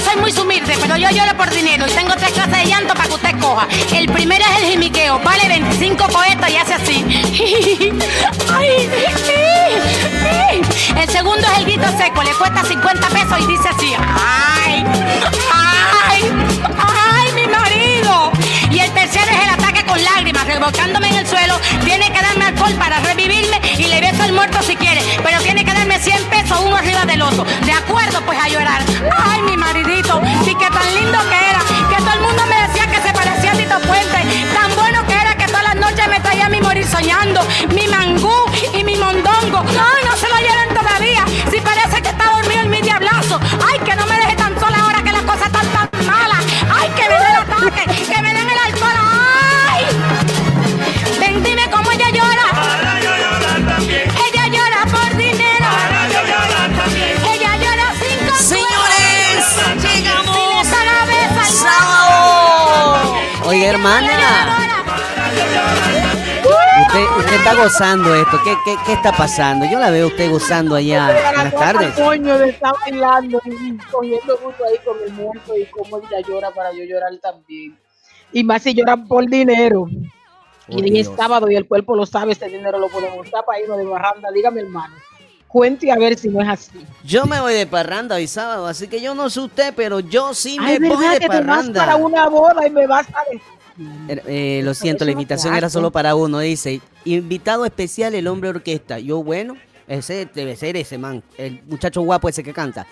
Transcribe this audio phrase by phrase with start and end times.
[0.00, 3.08] soy muy sumilde, pero yo lloro por dinero y tengo tres clases de llanto para
[3.08, 3.66] que usted coja.
[3.94, 7.04] El primero es el jimiqueo, vale 25 poetas y hace así.
[10.96, 13.94] El segundo es el grito seco, le cuesta 50 pesos y dice así.
[13.96, 14.84] Ay,
[15.52, 16.22] ay,
[16.76, 18.32] ay, mi marido.
[18.70, 21.58] Y el tercero es el ataque con lágrimas, revolcándome en el suelo.
[21.84, 25.02] Tiene que darme alcohol para revivirme y le beso al muerto si quiere.
[25.24, 27.44] Pero tiene que darme 100 pesos uno arriba del otro.
[27.64, 28.82] De acuerdo, pues a llorar.
[29.16, 30.20] Ay, mi maridito.
[30.46, 31.60] Y que tan lindo que era.
[31.90, 34.18] Que todo el mundo me decía que se parecía a Tito Puente.
[34.54, 37.40] Tan bueno que era que todas las noches me traía mi morir soñando.
[37.74, 38.36] Mi mangú
[38.74, 39.64] y mi mondongo.
[39.68, 41.24] Ay, no se lo lloren todavía.
[41.50, 43.40] Si parece que está dormido en mi diablazo.
[43.66, 44.18] Ay, que no me
[63.78, 64.58] hermana,
[66.86, 68.38] usted, usted está gozando esto.
[68.44, 69.66] ¿Qué, qué, qué está pasando?
[69.70, 71.06] Yo la veo usted gozando allá.
[71.34, 71.94] Buenas tardes.
[71.94, 76.50] coño de estar bailando y cogiendo gusto ahí con el muerto y cómo ella llora
[76.50, 77.78] para yo llorar también.
[78.32, 79.86] Y más si lloran por dinero.
[80.70, 83.60] Oh, y es sábado y el cuerpo lo sabe, ese dinero lo podemos usar para
[83.60, 84.30] irnos de barranda.
[84.32, 84.94] Dígame, hermano.
[85.46, 86.84] Cuente a ver si no es así.
[87.04, 90.34] Yo me voy de parranda hoy sábado, así que yo no sé usted, pero yo
[90.34, 91.86] sí me Ay, voy de que te vas parranda.
[91.86, 93.57] para una boda y me vas a decir.
[94.08, 96.38] Eh, lo siento, la invitación era solo para uno.
[96.40, 98.98] Dice, invitado especial el hombre orquesta.
[98.98, 99.56] Yo, bueno,
[99.86, 102.86] ese debe ser ese man, el muchacho guapo ese que canta.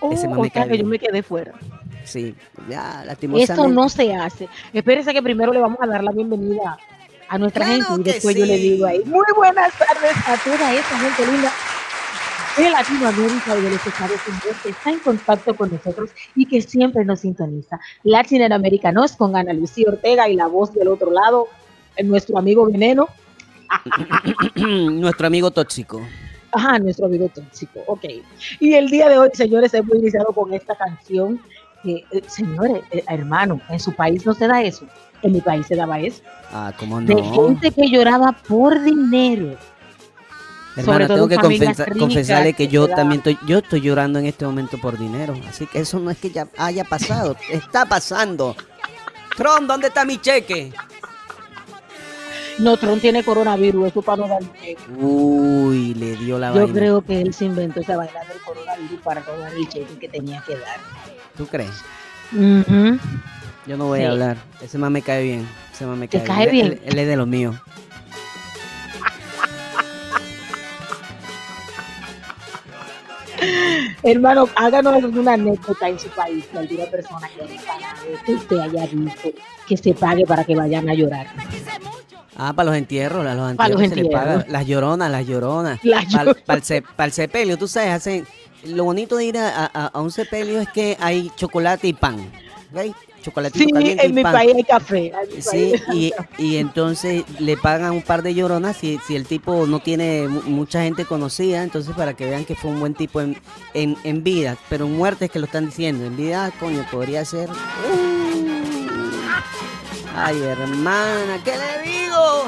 [0.00, 1.52] Oh, ese man me cae que yo me quedé fuera.
[2.04, 2.34] Sí,
[2.68, 3.52] ya, lastimosamente.
[3.52, 4.48] Esto no se hace.
[4.72, 6.78] Espérese que primero le vamos a dar la bienvenida
[7.28, 10.74] a nuestra Claro gente y después yo le digo ahí, muy buenas tardes a toda
[10.74, 11.52] esta gente linda
[12.56, 16.60] de Latinoamérica y de los Estados Unidos que está en contacto con nosotros y que
[16.62, 17.78] siempre nos sintoniza.
[18.04, 21.48] Latinoamericanos con Ana Lucía Ortega y la voz del otro lado,
[21.96, 23.08] eh, nuestro amigo Veneno.
[24.56, 26.00] Nuestro amigo tóxico.
[26.52, 28.04] Ajá, nuestro amigo tóxico, ok.
[28.60, 31.40] Y el día de hoy, señores, hemos iniciado con esta canción.
[31.82, 34.86] que, eh, señores, eh, hermano, en su país no se da eso.
[35.22, 36.22] En mi país se daba eso.
[36.52, 37.32] Ah, cómo De no.
[37.48, 39.56] gente que lloraba por dinero.
[40.76, 44.18] Hermana, tengo en que confesa- confesarle que que yo da- también estoy, yo estoy llorando
[44.18, 45.34] en este momento por dinero.
[45.48, 48.54] Así que eso no es que ya haya pasado, está pasando.
[49.36, 50.72] Trump, ¿dónde está mi cheque?
[52.58, 54.78] No, Trump tiene coronavirus, eso para no dar cheque.
[54.98, 56.72] Uy, le dio la Yo vaina.
[56.72, 60.08] creo que él se inventó esa vaina del coronavirus para no dar el cheque que
[60.08, 60.78] tenía que dar.
[61.36, 61.72] ¿Tú crees?
[62.32, 62.98] Ujú.
[63.66, 64.04] Yo no voy Sí.
[64.06, 64.36] a hablar.
[64.62, 65.46] Ese man me cae bien.
[65.74, 66.68] Ese man me ¿Te cae, cae bien.
[66.70, 66.80] bien?
[66.84, 67.56] Él, él es de los míos.
[74.02, 77.56] Hermano, háganos una anécdota en su país de alguna persona que
[78.24, 79.30] que usted haya visto,
[79.66, 81.26] que se pague para que vayan a llorar.
[82.36, 84.12] Ah, para los entierros, los Para entierros se entierros.
[84.12, 84.46] paga.
[84.48, 85.80] Las lloronas, las lloronas.
[85.82, 86.24] Las Para
[86.60, 86.70] lloronas.
[86.98, 88.26] el, sepelio, tú sabes, hacen
[88.64, 92.16] lo bonito de ir a, a- a un sepelio es que hay chocolate y pan.
[92.74, 92.94] ¿ok?
[93.26, 94.32] Chocolatito Sí, caliente en y mi pan.
[94.34, 95.12] país hay café.
[95.34, 96.42] mi Sí, país hay y, café.
[96.42, 100.42] y entonces le pagan un par de lloronas si, si el tipo no tiene mu-
[100.42, 103.36] mucha gente conocida, entonces para que vean que fue un buen tipo en,
[103.74, 107.24] en, en vida, pero en muerte es que lo están diciendo, en vida, coño, podría
[107.24, 107.48] ser...
[110.14, 112.44] Ay, hermana, ¿qué le digo?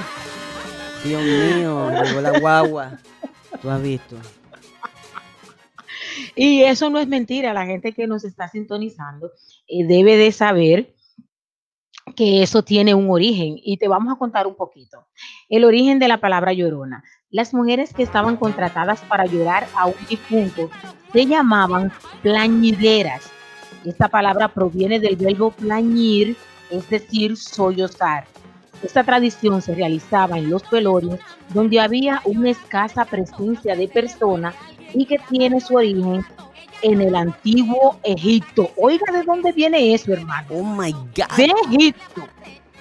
[1.05, 2.99] Dios mío, llegó la guagua.
[3.61, 4.17] Tú has visto.
[6.35, 9.31] Y eso no es mentira, la gente que nos está sintonizando
[9.67, 10.95] eh, debe de saber
[12.17, 15.07] que eso tiene un origen y te vamos a contar un poquito.
[15.49, 17.03] El origen de la palabra llorona.
[17.31, 20.71] Las mujeres que estaban contratadas para llorar a un difunto
[21.13, 21.93] se llamaban
[22.23, 23.31] plañideras.
[23.85, 26.37] Esta palabra proviene del verbo plañir,
[26.71, 28.27] es decir, sollozar.
[28.83, 31.19] Esta tradición se realizaba en los velorios
[31.53, 34.55] donde había una escasa presencia de personas
[34.95, 36.25] y que tiene su origen
[36.83, 38.71] en el antiguo Egipto.
[38.77, 40.47] Oiga, ¿de dónde viene eso, hermano?
[40.51, 41.37] Oh my God.
[41.37, 42.29] De Egipto,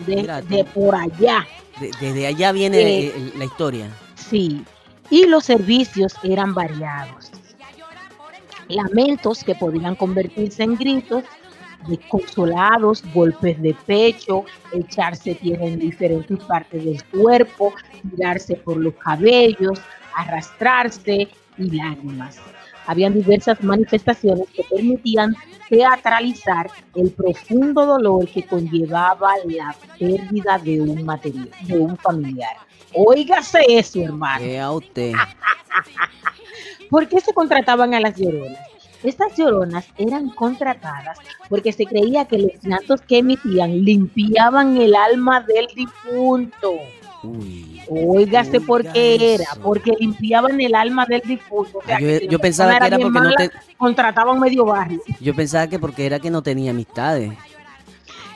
[0.06, 1.46] de, por allá,
[1.80, 3.90] De- desde allá viene Eh, eh, la historia.
[4.16, 4.64] sí.
[5.10, 7.32] Y los servicios eran variados.
[8.68, 11.24] Lamentos que podían convertirse en gritos,
[11.88, 14.44] desconsolados, golpes de pecho,
[14.74, 17.74] echarse tierra en diferentes partes del cuerpo,
[18.14, 19.80] tirarse por los cabellos,
[20.14, 22.38] arrastrarse y lágrimas.
[22.86, 25.36] Habían diversas manifestaciones que permitían
[25.70, 32.56] teatralizar el profundo dolor que conllevaba la pérdida de un material, de un familiar.
[32.94, 34.46] Óigase eso, hermano.
[34.46, 35.14] Vea usted.
[36.90, 38.60] ¿Por qué se contrataban a las lloronas?
[39.04, 41.20] Estas lloronas eran contratadas
[41.50, 46.80] porque se creía que los llantos que emitían limpiaban el alma del difunto.
[47.24, 47.82] Uy.
[47.90, 51.80] Óigase por qué era, porque limpiaban el alma del difunto.
[51.80, 55.02] O sea, yo- pensaba que era bien porque no mala, te- contrataban medio barrio.
[55.20, 57.34] Yo pensaba que porque era que no tenía amistades.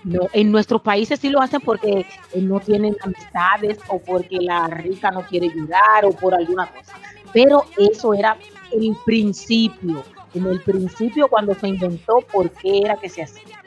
[0.03, 4.65] No, en nuestros países sí lo hacen porque eh, no tienen amistades o porque la
[4.67, 6.93] rica no quiere ayudar o por alguna cosa.
[7.31, 8.35] Pero eso era
[8.71, 10.03] el principio.
[10.33, 13.60] En el principio cuando se inventó por qué era que se hacía.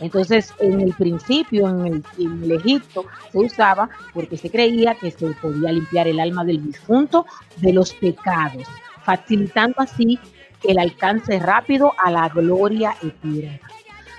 [0.00, 5.72] Entonces, en el principio, en el, Egipto, se usaba porque se creía que se podía
[5.72, 8.66] limpiar el alma del difunto de los pecados,
[9.02, 10.18] facilitando así
[10.64, 13.60] el alcance rápido a la gloria eterna.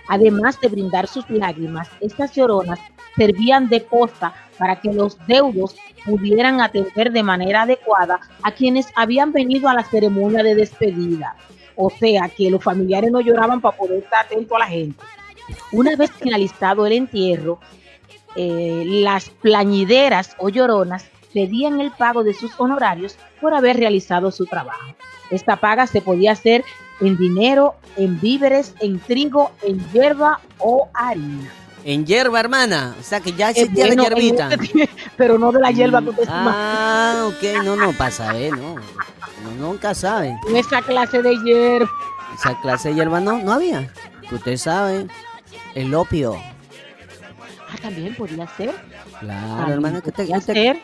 [0.07, 2.79] Además de brindar sus lágrimas, estas lloronas
[3.15, 5.75] servían de costa para que los deudos
[6.05, 11.35] pudieran atender de manera adecuada a quienes habían venido a la ceremonia de despedida.
[11.75, 15.01] O sea, que los familiares no lloraban para poder estar atento a la gente.
[15.71, 17.59] Una vez finalizado el entierro,
[18.35, 24.45] eh, las plañideras o lloronas pedían el pago de sus honorarios por haber realizado su
[24.45, 24.95] trabajo.
[25.29, 26.63] Esta paga se podía hacer
[27.01, 31.49] en dinero, en víveres, en trigo, en hierba o harina.
[31.85, 32.95] En hierba, hermana.
[32.99, 34.49] O sea que ya Eh, existía bueno, la en hierbita.
[34.53, 36.25] este- pero no de la hierba que usted.
[36.27, 37.63] Ah, ok.
[37.63, 38.49] No, no pasa, ¿eh?
[38.51, 38.75] No.
[38.75, 40.35] no nunca sabe.
[40.53, 41.89] Esa clase de hierba.
[42.35, 43.91] Esa clase de hierba no, no había.
[44.31, 45.07] Usted sabe.
[45.75, 46.35] El opio.
[47.71, 48.73] Ah, también podía ser.
[49.19, 50.01] Claro, hermana.
[50.01, 50.77] Que usted- ser.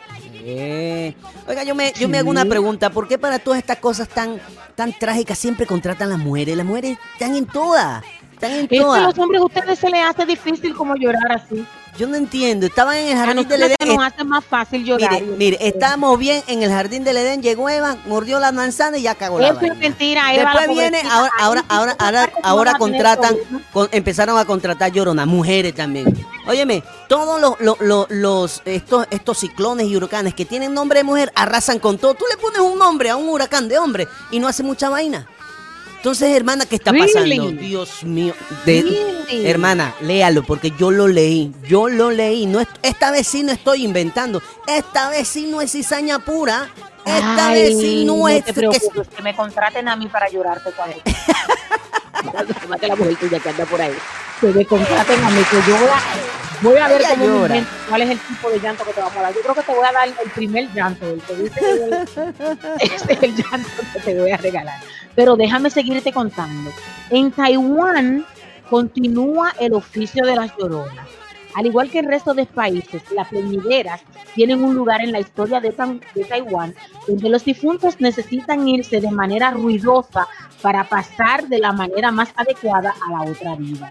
[0.48, 1.14] Eh,
[1.48, 2.90] Oiga, yo me, yo me hago una pregunta.
[2.90, 4.40] ¿Por qué para todas estas cosas tan,
[4.76, 6.56] tan trágicas siempre contratan las mujeres?
[6.56, 8.04] Las mujeres están en todas.
[8.32, 9.02] Están en Es que a todas.
[9.02, 11.64] los hombres a ustedes se les hace difícil como llorar así.
[11.98, 12.66] Yo no entiendo.
[12.66, 13.96] Estaban en el jardín del Edén.
[13.96, 15.10] nos hace más fácil llorar.
[15.12, 17.42] Mire, mire, estábamos bien en el jardín del Edén.
[17.42, 20.50] Llegó Eva, mordió la manzana y ya cagó la Eso es mentira, Eva.
[20.52, 23.36] Después viene, ahora, ahora, ahora, ahora, ahora contratan,
[23.92, 26.14] empezaron a contratar lloronas, mujeres también.
[26.46, 31.04] Óyeme, todos los, los, los, los- estos, estos ciclones y huracanes que tienen nombre de
[31.04, 32.14] mujer arrasan con todo.
[32.14, 35.26] Tú le pones un nombre a un huracán de hombre y no hace mucha vaina.
[36.06, 37.20] Entonces, hermana, ¿qué está pasando?
[37.48, 37.56] Really?
[37.66, 38.32] Dios mío.
[38.64, 38.80] De-
[39.28, 39.44] Really?
[39.48, 41.52] Hermana, léalo porque yo lo leí.
[41.66, 42.46] Yo lo leí.
[42.46, 44.40] No es- esta vez sí no estoy inventando.
[44.68, 46.68] Esta vez sí no es cizaña pura.
[47.04, 50.30] Esta Ay, vez sí no, es te que- preocupes, que me contraten a mí para
[50.30, 50.96] llorarte cuando.
[52.80, 53.92] Que la mujer tuya que anda por ahí.
[54.40, 57.56] Que me contraten a mí, que yo voy a, voy a ver cómo me llora.
[57.56, 59.34] invento cuál es el tipo de llanto que te vamos a dar.
[59.34, 61.20] Yo creo que te voy a dar el primer llanto, el
[62.80, 64.78] ese es el llanto que te voy a regalar.
[65.16, 66.70] Pero déjame seguirte contando.
[67.10, 68.24] En Taiwán
[68.70, 71.08] continúa el oficio de las lloronas.
[71.54, 74.02] Al igual que el resto de países, las pleñideras
[74.34, 76.74] tienen un lugar en la historia de, Tan- de Taiwán
[77.08, 80.28] donde los difuntos necesitan irse de manera ruidosa
[80.60, 83.90] para pasar de la manera más adecuada a la otra vida.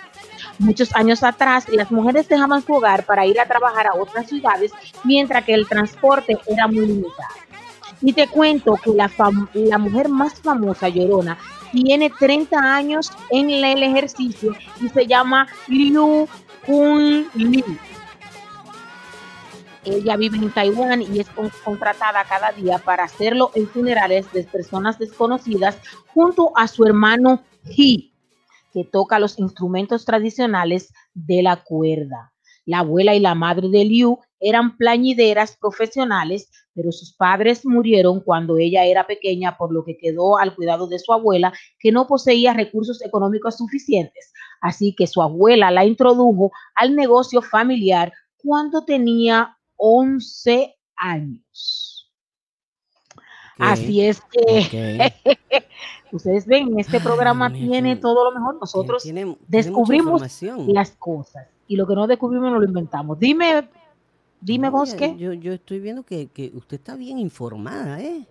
[0.60, 4.72] Muchos años atrás, las mujeres dejaban su hogar para ir a trabajar a otras ciudades,
[5.04, 7.34] mientras que el transporte era muy limitado.
[8.02, 11.38] Y te cuento que la, mujer más famosa, Llorona,
[11.72, 16.28] tiene 30 años en el ejercicio y se llama Liu
[16.66, 17.64] Kun Lee.
[19.84, 24.44] Ella vive en Taiwán y es con- contratada cada día para hacerlo en funerales de
[24.44, 28.12] personas desconocidas junto a su hermano He,
[28.74, 32.34] que toca los instrumentos tradicionales de la cuerda.
[32.66, 38.58] La abuela y la madre de Liu eran plañideras profesionales, pero sus padres murieron cuando
[38.58, 42.54] ella era pequeña, por lo que quedó al cuidado de su abuela, que no poseía
[42.54, 44.34] recursos económicos suficientes.
[44.62, 52.12] Así que su abuela la introdujo al negocio familiar cuando tenía 11 años.
[53.58, 55.14] Así es que
[56.12, 58.58] ustedes ven, en este Ay, programa mío, tiene tiene- todo lo mejor.
[58.60, 60.22] Nosotros Tiene- tiene descubrimos
[60.68, 63.18] las cosas y lo que no descubrimos no lo inventamos.
[63.18, 63.70] Dime,
[64.46, 65.18] dime vos Oye, qué.
[65.18, 68.26] Yo, yo estoy viendo que, que usted está bien informada, ¿eh?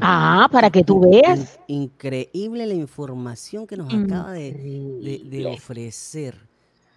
[0.00, 1.58] Ah, para que tú veas.
[1.68, 4.52] In- increíble la información que nos acaba de,
[5.30, 6.34] de- ofrecer.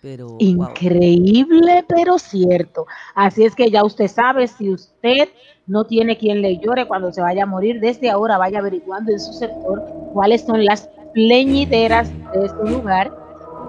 [0.01, 0.39] Pero, wow.
[0.39, 2.87] Increíble, pero cierto.
[3.13, 5.29] Así es que ya usted sabe, si usted
[5.67, 9.19] no tiene quien le llore cuando se vaya a morir, desde ahora vaya averiguando en
[9.19, 9.79] su sector
[10.13, 13.11] cuáles son las pleñideras de este lugar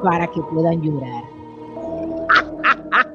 [0.02, 1.24] para que puedan llorar.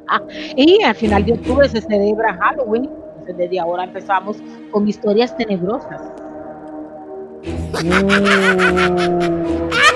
[0.56, 2.90] y al final de octubre se celebra Halloween.
[3.28, 4.38] Desde ahora empezamos
[4.72, 6.02] con historias tenebrosas.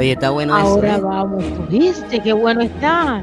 [0.00, 0.66] Oye, está bueno eso.
[0.66, 1.00] Ahora ¿eh?
[1.02, 3.22] vamos, viste, qué bueno está.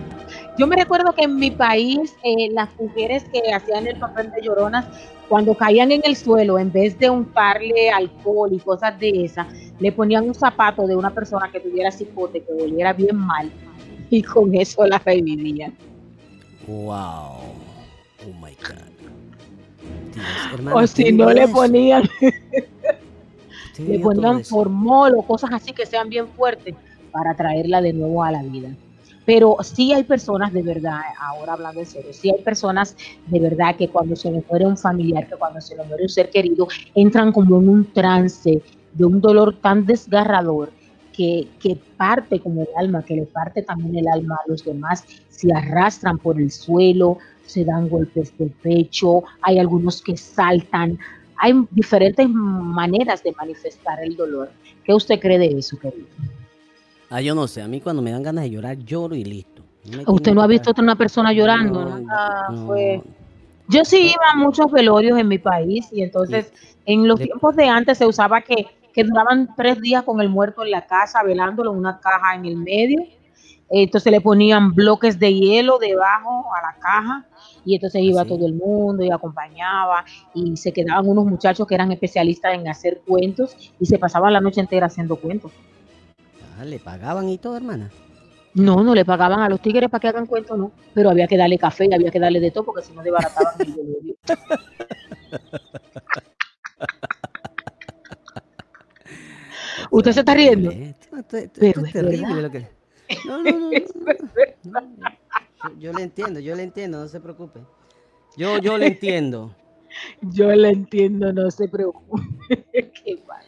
[0.59, 4.43] Yo me recuerdo que en mi país eh, las mujeres que hacían el papel de
[4.43, 4.85] lloronas,
[5.27, 9.47] cuando caían en el suelo, en vez de untarle alcohol y cosas de esas,
[9.79, 13.51] le ponían un zapato de una persona que tuviera cipote, que oliera bien mal,
[14.11, 15.73] y con eso la revivían.
[16.67, 16.93] Wow.
[16.93, 18.85] Oh my God.
[20.13, 22.03] Dios, hermana, O ¿usted si no le ponían,
[23.79, 24.55] ¿Usted le eso?
[24.55, 26.75] formol o cosas así que sean bien fuertes
[27.11, 28.69] para traerla de nuevo a la vida.
[29.25, 33.75] Pero sí hay personas de verdad, ahora hablando en serio, sí hay personas de verdad
[33.75, 36.67] que cuando se les muere un familiar, que cuando se les muere un ser querido,
[36.95, 38.61] entran como en un trance
[38.93, 40.71] de un dolor tan desgarrador
[41.11, 45.03] que, que parte como el alma, que le parte también el alma a los demás,
[45.29, 50.99] se arrastran por el suelo, se dan golpes de pecho, hay algunos que saltan,
[51.37, 54.49] hay diferentes maneras de manifestar el dolor.
[54.83, 56.07] ¿Qué usted cree de eso, querido?
[57.09, 57.61] Ah, yo no sé.
[57.61, 59.63] A mí cuando me dan ganas de llorar, lloro y listo.
[60.07, 61.85] ¿Usted no ha visto a una persona llorando?
[61.85, 61.99] No,
[62.49, 62.65] no.
[62.67, 63.01] fue-
[63.69, 66.51] Yo sí iba a muchos velorios en mi país y entonces
[66.85, 70.29] en los Le- tiempos de antes se usaba que, que duraban tres días con el
[70.29, 73.03] muerto en la casa, velándolo en una caja en el medio.
[73.69, 77.25] Entonces le ponían bloques de hielo debajo a la caja
[77.67, 78.29] y entonces iba Así.
[78.29, 83.01] todo el mundo y acompañaba y se quedaban unos muchachos que eran especialistas en hacer
[83.05, 85.51] cuentos y se pasaban la noche entera haciendo cuentos.
[86.57, 87.91] Ah, le pagaban y todo, hermana.
[88.53, 90.71] No, no le pagaban a los tigres para que hagan cuentos, no.
[90.93, 93.53] Pero había que darle café y había que darle de todo porque si no desbarataban
[93.59, 94.17] el.
[99.91, 100.69] ¿Usted se está riendo?
[100.71, 102.67] Esto, esto- esto- Pero esto es terrible lo que.
[103.25, 105.16] No, no, no, no.
[105.79, 107.59] Yo, le entiendo, yo le entiendo, no se preocupe.
[108.35, 109.53] Yo, yo le entiendo.
[110.21, 112.21] Yo le entiendo, no se preocupe.
[112.71, 113.43] Qué mal.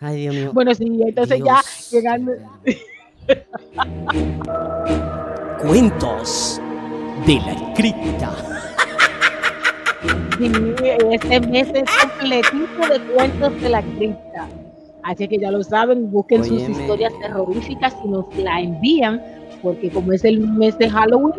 [0.00, 0.50] Ay, Dios mío.
[0.52, 2.32] Bueno, sí, entonces ya llegando.
[5.62, 6.60] Cuentos
[7.26, 8.34] de la cripta.
[10.38, 10.50] Sí,
[11.12, 14.48] este mes es completito de cuentos de la cripta.
[15.04, 19.20] Así que ya lo saben, busquen sus historias terroríficas y nos la envían,
[19.62, 21.34] porque como es el mes de Halloween,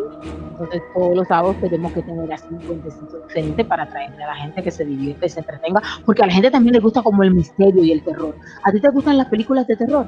[0.51, 4.36] entonces todos los sábados tenemos que tener así un cuentecito diferente para traerle a la
[4.36, 7.24] gente que se divierta y se entretenga, porque a la gente también le gusta como
[7.24, 8.36] el misterio y el terror.
[8.63, 10.06] ¿A ti te gustan las películas de terror?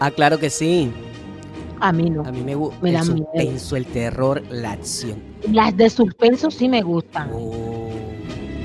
[0.00, 0.90] Ah, claro que sí.
[1.80, 2.22] A mí no.
[2.24, 3.16] A mí me gusta Me el miedo.
[3.16, 5.18] suspenso, el terror, la acción.
[5.52, 7.30] Las de suspenso sí me gustan.
[7.32, 7.88] Oh.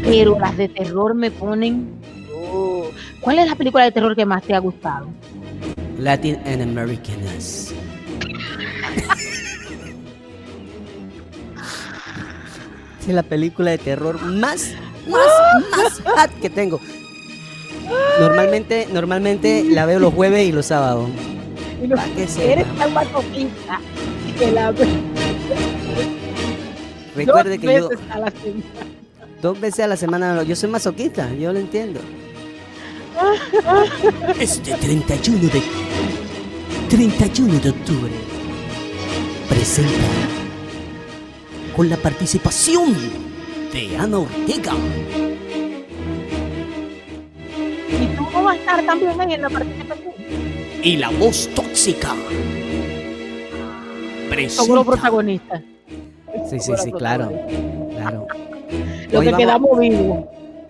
[0.04, 1.90] pero las de terror me ponen.
[2.34, 2.86] oh.
[3.22, 5.08] ¿Cuál es la película de terror que más te ha gustado?
[5.98, 7.74] Latin and Americanus.
[13.08, 14.72] Es la película de terror más,
[15.08, 15.28] más,
[15.72, 16.80] más hot que tengo.
[18.20, 21.10] Normalmente, normalmente la veo los jueves y los sábados.
[21.84, 23.80] Y no- Pa' que eres tan masoquista
[24.40, 24.74] que la
[27.16, 28.64] Recuerde dos que yo, veces a la semana.
[29.42, 30.44] Dos veces a la semana.
[30.44, 32.00] Yo soy masoquista, yo lo entiendo.
[34.40, 35.62] Este 31 de
[36.90, 38.12] 31 de octubre
[39.50, 39.92] presenta
[41.76, 42.94] con la participación
[43.74, 44.74] de Ana Ortega
[48.00, 50.14] Y tú no vas a estar también ahí en la participación.
[50.84, 52.14] y la voz tóxica.
[54.30, 54.84] Presenta.
[54.84, 55.62] protagonista.
[56.50, 57.32] Sí, sí, Seguro sí, claro.
[57.92, 58.28] Claro.
[59.12, 60.26] Lo Hoy que vamos- quedamos vivos.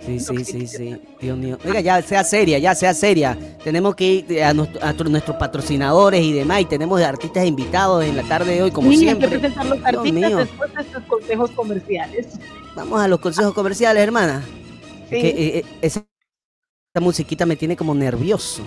[0.06, 1.02] Sí, sí, sí, sí.
[1.20, 1.58] Dios mío.
[1.66, 3.38] Oiga, ya sea seria, ya sea seria.
[3.64, 6.62] Tenemos que ir a, nuestro- a tu- nuestros patrocinadores y demás.
[6.62, 9.30] Y tenemos artistas invitados en la tarde de hoy, como Sí, hay que siempre.
[9.40, 12.28] presentar los artistas después de sus consejos comerciales.
[12.76, 14.44] Vamos a los consejos comerciales, hermana.
[15.10, 15.22] Sí.
[15.22, 16.00] Que eh, eh, esa,
[16.94, 18.62] esa musiquita me tiene como nervioso.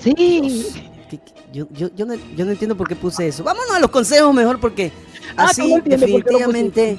[0.00, 0.14] Sí.
[0.14, 3.42] Que- que- Yo, yo, yo, no, yo no entiendo por qué puse eso.
[3.42, 4.92] Vámonos a los consejos mejor porque
[5.36, 6.98] Ah, así ¿cómo entiendes por qué lo definitivamente...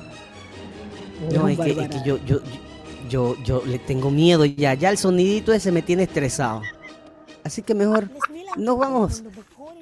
[1.35, 2.03] No, es que, es que bárbara.
[2.05, 2.39] yo, yo,
[3.09, 4.73] yo, yo le tengo miedo ya.
[4.75, 6.61] Ya el sonidito ese me tiene estresado.
[7.43, 8.09] Así que mejor
[8.55, 9.23] nos vamos.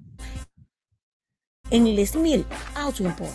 [1.71, 3.35] en Les Mil Auto Import.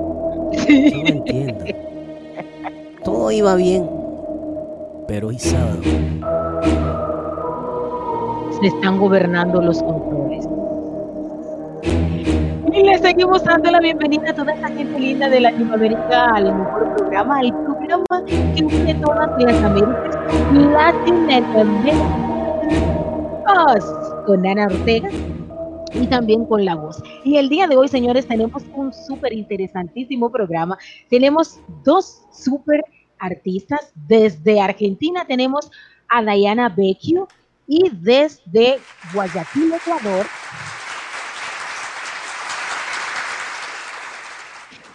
[0.51, 1.65] Yo no entiendo.
[3.03, 3.89] Todo iba bien.
[5.07, 5.81] Pero hoy sábado.
[8.59, 10.47] Se están gobernando los controles.
[12.73, 16.95] Y le seguimos dando la bienvenida a toda esa gente linda de Latinoamérica al mejor
[16.95, 18.05] programa, al programa
[18.55, 20.17] que une todas las Américas,
[20.53, 22.21] Latinoamérica,
[24.25, 25.09] con Ana Ortega
[25.93, 27.01] y también con la voz.
[27.23, 30.77] Y el día de hoy, señores, tenemos un súper interesantísimo programa.
[31.09, 32.83] Tenemos dos súper
[33.19, 33.91] artistas.
[33.95, 35.69] Desde Argentina tenemos
[36.09, 37.27] a Diana Vecchio
[37.67, 38.79] y desde
[39.13, 40.25] Guayaquil, Ecuador.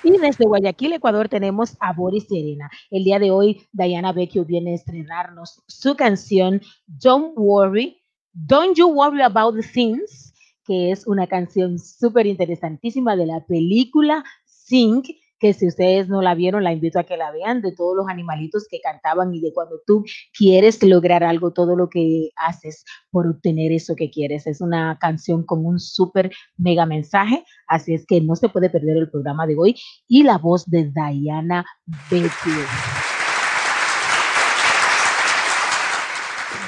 [0.02, 2.70] Y desde Guayaquil, Ecuador, tenemos a Boris Serena.
[2.90, 8.00] El día de hoy, Diana Vecchio viene a estrenarnos su canción Don't Worry,
[8.32, 10.25] Don't You Worry About the Things,
[10.66, 15.02] que es una canción súper interesantísima de la película Sing,
[15.38, 18.08] que si ustedes no la vieron, la invito a que la vean, de todos los
[18.08, 20.04] animalitos que cantaban y de cuando tú
[20.36, 24.46] quieres lograr algo, todo lo que haces por obtener eso que quieres.
[24.46, 28.96] Es una canción con un súper mega mensaje, así es que no se puede perder
[28.96, 29.76] el programa de hoy
[30.08, 31.64] y la voz de Diana
[32.10, 33.05] Betty.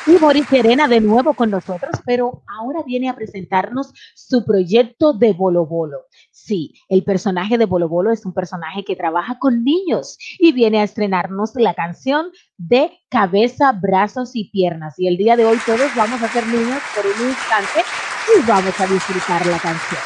[0.09, 5.35] Y Boris Serena de nuevo con nosotros, pero ahora viene a presentarnos su proyecto de
[5.35, 6.07] Bolo Bolo.
[6.31, 10.81] Sí, el personaje de Bolo Bolo es un personaje que trabaja con niños y viene
[10.81, 14.99] a estrenarnos la canción de cabeza, brazos y piernas.
[14.99, 17.81] Y el día de hoy todos vamos a ser niños por un instante
[18.35, 20.01] y vamos a disfrutar la canción.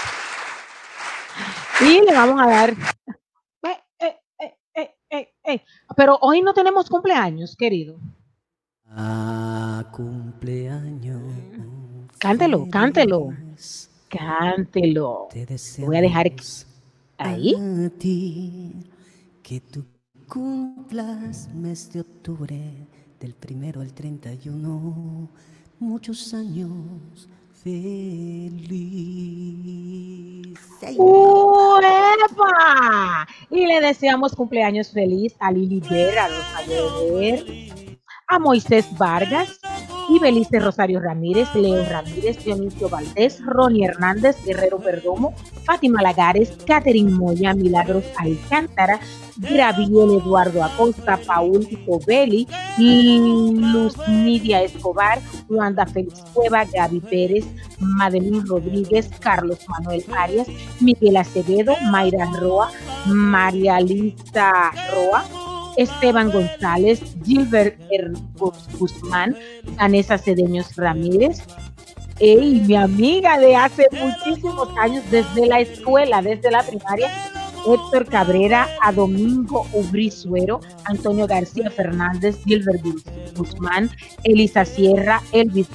[1.81, 2.75] Y le vamos a dar...
[4.75, 5.65] Eh, eh, eh.
[5.95, 8.01] Pero hoy no tenemos cumpleaños, querido.
[8.95, 11.23] A cumpleaños.
[12.19, 13.31] Cántelo, cántelo.
[14.09, 15.29] Cántelo.
[15.31, 15.47] Te
[15.79, 16.31] Voy a dejar
[17.19, 17.55] ahí.
[17.55, 18.73] A ti
[19.43, 19.85] que tú
[20.29, 22.87] cumplas mes de octubre
[23.19, 25.29] del primero al 31
[25.79, 27.29] muchos años
[27.63, 28.63] feliz.
[30.97, 32.47] ¡Uepa!
[33.51, 36.61] Y le deseamos cumpleaños feliz a Lili Ver, a Rosa
[37.15, 37.47] Ver,
[38.33, 39.61] a Moisés Vargas
[40.09, 47.55] Ibelice Rosario Ramírez, Leo Ramírez, Dionisio Valdés, Ronnie Hernández, Guerrero Perdomo, Fátima Lagares, Catherine Moya,
[47.55, 49.01] Milagros Alcántara,
[49.37, 52.47] Graviel Eduardo Acosta, Paul Covelli,
[52.79, 57.47] Luz Nidia Escobar, Luanda Félix Cueva, Gaby Pérez,
[57.79, 60.49] Madeline Rodríguez, Carlos Manuel Arias,
[60.81, 62.71] Miguel Acevedo, Mayra Roa,
[63.07, 65.25] María Lisa Roa,
[65.77, 67.79] Esteban González, Gilbert
[68.79, 69.37] Guzmán,
[69.77, 71.43] Vanessa Cedeños Ramírez,
[72.21, 77.11] y mi amiga de hace muchísimos años, desde la escuela, desde la primaria,
[77.67, 83.05] Héctor Cabrera, a Domingo Ubrizuero, Antonio García Fernández, Gilbert Guz-
[83.37, 83.91] Guzmán,
[84.25, 85.69] Elisa Sierra, Elvis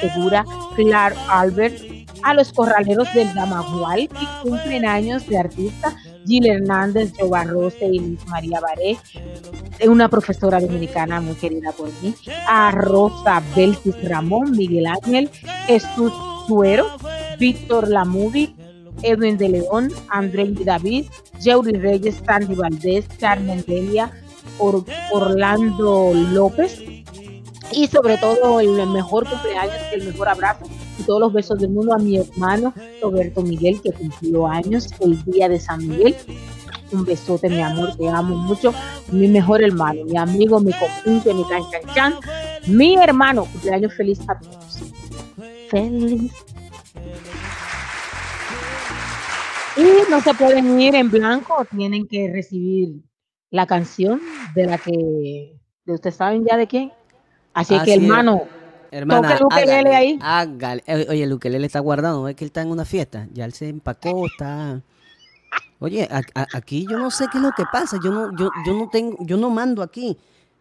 [0.00, 1.78] Segura, Clark Albert,
[2.22, 5.94] a los corraleros del Damagual que cumplen años de artista,
[6.26, 8.96] Gil Hernández, Joe Barroso y Luis María Baré,
[9.78, 12.14] eh, una profesora dominicana muy querida por mí,
[12.48, 15.30] a Rosa Belkis Ramón, Miguel Ángel,
[15.66, 16.12] Jesús
[16.46, 16.86] Suero,
[17.38, 18.54] Víctor Lamubi,
[19.02, 21.06] Edwin de León, André David,
[21.40, 24.10] Yeuri Reyes, Sandy Valdés, Carmen Delia,
[24.58, 26.80] Or- Orlando López
[27.76, 30.64] y sobre todo el mejor cumpleaños, el mejor abrazo
[30.98, 35.22] y todos los besos del mundo a mi hermano Roberto Miguel que cumplió años el
[35.24, 36.14] día de San Miguel.
[36.92, 38.72] Un besote, mi amor, te amo mucho.
[39.10, 42.14] Mi mejor hermano, mi amigo, mi compinche, mi canchanchan,
[42.68, 43.46] mi hermano.
[43.46, 44.80] Cumpleaños feliz a todos.
[45.70, 46.32] Feliz.
[49.76, 53.02] Y no se pueden ir en blanco, tienen que recibir
[53.50, 54.20] la canción
[54.54, 56.92] de la que de ustedes saben ya de quién.
[57.54, 58.02] Así Así que es.
[58.02, 58.42] hermano,
[58.90, 60.18] Hermana, Toca el ukelele ahí.
[60.22, 60.82] hágale.
[60.86, 63.26] Eh, Oye, el ukelele está guardado, ¿no es que él está en una fiesta?
[63.32, 64.80] Ya él se empacó, está...
[65.80, 68.50] Oye, a- a- aquí yo no sé qué es lo que pasa, yo no, yo,
[68.64, 70.16] yo no tengo, yo no mando aquí.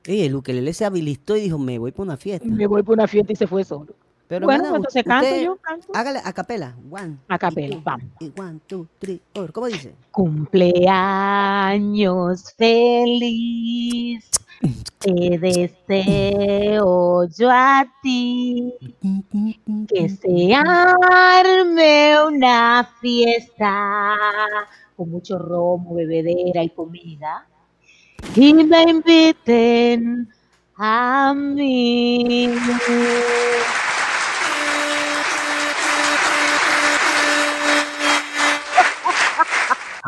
[0.07, 2.47] Oye, el ukelele se habilitó y dijo, me voy para una fiesta.
[2.47, 3.93] me voy por una fiesta y se fue solo.
[4.27, 5.87] Pero bueno, hermana, entonces canto usted- yo, canto.
[5.93, 6.75] Hágale a capela.
[6.89, 7.17] One.
[7.27, 8.07] A capela, vamos.
[8.19, 9.51] y one, two, three, four.
[9.53, 9.93] ¿Cómo dice?
[10.11, 14.31] Cumpleaños feliz,
[14.99, 18.73] te deseo yo a ti,
[19.89, 24.17] que se arme una fiesta
[24.95, 27.45] con mucho romo, bebedera y comida,
[28.35, 30.29] y me inviten
[30.77, 32.49] a mí.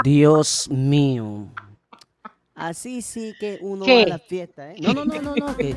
[0.03, 1.47] Dios mío.
[2.55, 3.95] Así sí que uno ¿Qué?
[3.97, 4.75] va a la fiesta, ¿eh?
[4.81, 5.57] No, no, no, no, no.
[5.57, 5.75] Que,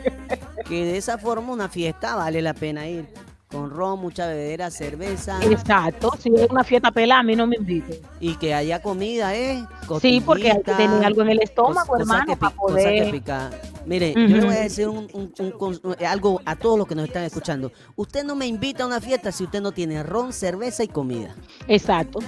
[0.69, 3.07] que de esa forma una fiesta vale la pena ir.
[3.51, 5.41] Con ron, mucha bebedera, cerveza.
[5.43, 7.97] Exacto, si es una fiesta pelada, a mí no me inviten.
[8.21, 9.65] Y que haya comida, ¿eh?
[10.03, 12.77] Sí, porque hay que tener algo en el estómago, cosa hermano, que para pi- cosa
[12.77, 13.11] que poder.
[13.11, 13.51] pica.
[13.87, 17.07] Mire, yo le voy a decir un, un- eh, algo a todos los que nos
[17.07, 17.73] están escuchando.
[17.97, 21.35] Usted no me invita a una fiesta si usted no tiene ron, cerveza y comida.
[21.69, 22.19] Exacto.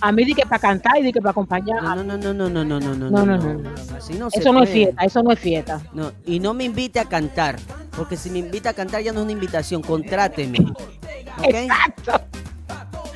[0.00, 1.82] A mí di que para cantar y di que para acompañar.
[1.82, 4.70] No, no, no, no, no, no, no, no, no, No, no, se eso no es
[4.70, 5.80] fiesta, eso no es fiesta.
[5.92, 7.56] No, y no me invite a cantar,
[7.96, 10.60] porque si me invita a cantar ya no es una invitación, contráteme.
[11.38, 11.44] ¿Ok?
[11.54, 12.12] Exacto.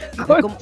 [0.13, 0.57] Es como-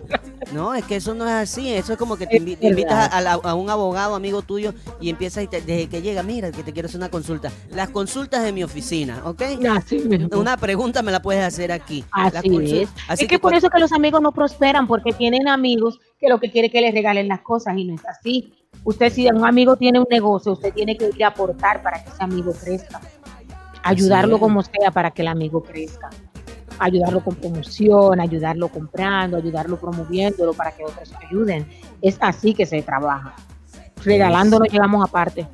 [0.53, 3.35] no, es que eso no es así, eso es como que te invitas a, la-
[3.35, 6.73] a un abogado amigo tuyo y empiezas y te- desde que llega, mira, que te
[6.73, 7.53] quiero hacer una consulta.
[7.71, 9.43] Las consultas de mi oficina, ¿ok?
[9.77, 9.99] Así.
[10.33, 12.05] Una pregunta me la puedes hacer aquí.
[12.11, 12.49] Así
[12.83, 12.89] es.
[13.09, 16.29] Así es que por cuan- eso que los amigos no prosperan, porque tienen amigos que
[16.29, 18.53] lo que quiere es que les regalen las cosas y no es así.
[18.85, 22.11] Usted si un amigo tiene un negocio, usted tiene que ir a aportar para que
[22.11, 23.01] ese amigo crezca.
[23.83, 26.11] Ayudarlo como sea para que el amigo crezca.
[26.81, 31.67] Ayudarlo con promoción, ayudarlo comprando, ayudarlo promoviéndolo para que otros ayuden.
[32.03, 33.35] Es así que se trabaja.
[34.05, 35.47] Regalando no llegamos aparte.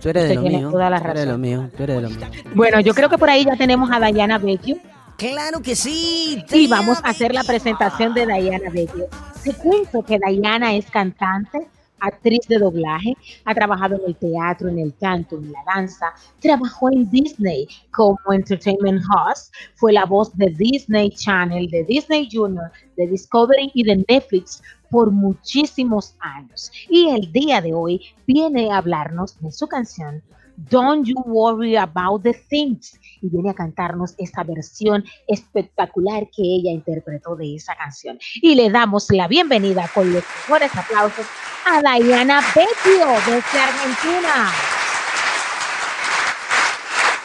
[0.00, 0.70] Tú eres de lo mío.
[0.70, 1.70] toda la Tú eres de lo mío.
[1.76, 2.26] Tú eres de lo mío.
[2.54, 4.76] Bueno, yo creo que por ahí ya tenemos a Dayana Vecchio.
[5.16, 6.44] Claro que sí.
[6.52, 9.06] Y vamos a hacer la presentación de Diana Vecchio.
[9.42, 11.68] Te cuento que Diana es cantante,
[12.00, 16.06] actriz de doblaje, ha trabajado en el teatro, en el canto, en la danza,
[16.40, 22.70] trabajó en Disney como entertainment host, fue la voz de Disney Channel, de Disney Junior,
[22.96, 26.70] de Discovery y de Netflix por muchísimos años.
[26.88, 30.22] Y el día de hoy viene a hablarnos de su canción
[30.70, 36.70] Don't You Worry About the Things y viene a cantarnos esta versión espectacular que ella
[36.70, 38.18] interpretó de esa canción.
[38.36, 41.26] Y le damos la bienvenida con los mejores aplausos
[41.64, 44.52] a Diana Vecchio desde Argentina.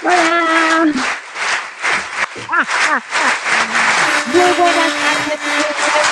[0.04, 0.86] Hola.
[4.34, 5.40] Muy buenas tardes,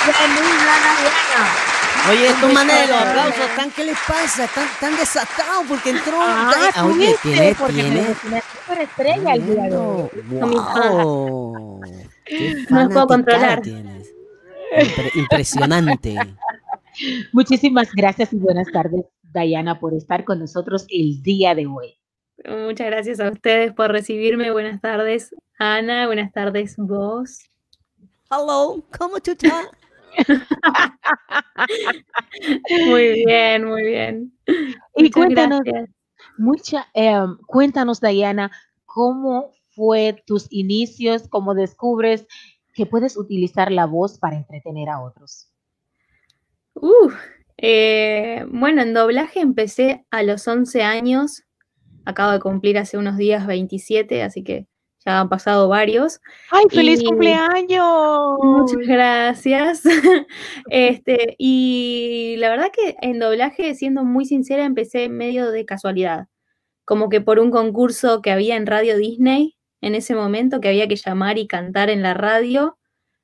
[0.06, 1.69] bienvenida Diana.
[2.08, 4.44] Oye, estos manes de los aplausos, ¿están, ¿qué les pasa?
[4.44, 6.16] Están, están desatados porque entró.
[6.20, 7.18] Ah, Ah, oye, ¿viste?
[7.30, 8.00] tiene, porque tiene.
[8.26, 10.08] una superestrella el día de hoy.
[10.30, 11.80] Wow.
[12.24, 13.60] Qué No puedo controlar.
[13.60, 14.12] tienes.
[14.76, 16.16] Impre- impresionante.
[17.32, 21.96] Muchísimas gracias y buenas tardes, Dayana, por estar con nosotros el día de hoy.
[22.44, 24.50] Muchas gracias a ustedes por recibirme.
[24.50, 26.06] Buenas tardes, Ana.
[26.06, 27.38] Buenas tardes, vos.
[28.30, 29.66] Hello, ¿cómo tú estás?
[32.86, 34.32] Muy bien, muy bien.
[34.96, 35.60] Y Muchas cuéntanos,
[36.38, 38.50] mucha, em, cuéntanos, Dayana,
[38.84, 42.26] cómo fue tus inicios, cómo descubres
[42.74, 45.48] que puedes utilizar la voz para entretener a otros.
[46.74, 47.10] Uh,
[47.58, 51.42] eh, bueno, en doblaje empecé a los 11 años.
[52.04, 54.66] Acabo de cumplir hace unos días 27, así que
[55.04, 56.20] ya han pasado varios.
[56.50, 58.38] ¡Ay, feliz Y- cumpleaños!
[58.42, 59.82] Muchas gracias.
[60.70, 66.26] Este, y la verdad que en doblaje, siendo muy sincera, empecé medio de casualidad.
[66.84, 70.88] Como que por un concurso que había en Radio Disney en ese momento, que había
[70.88, 72.76] que llamar y cantar en la radio.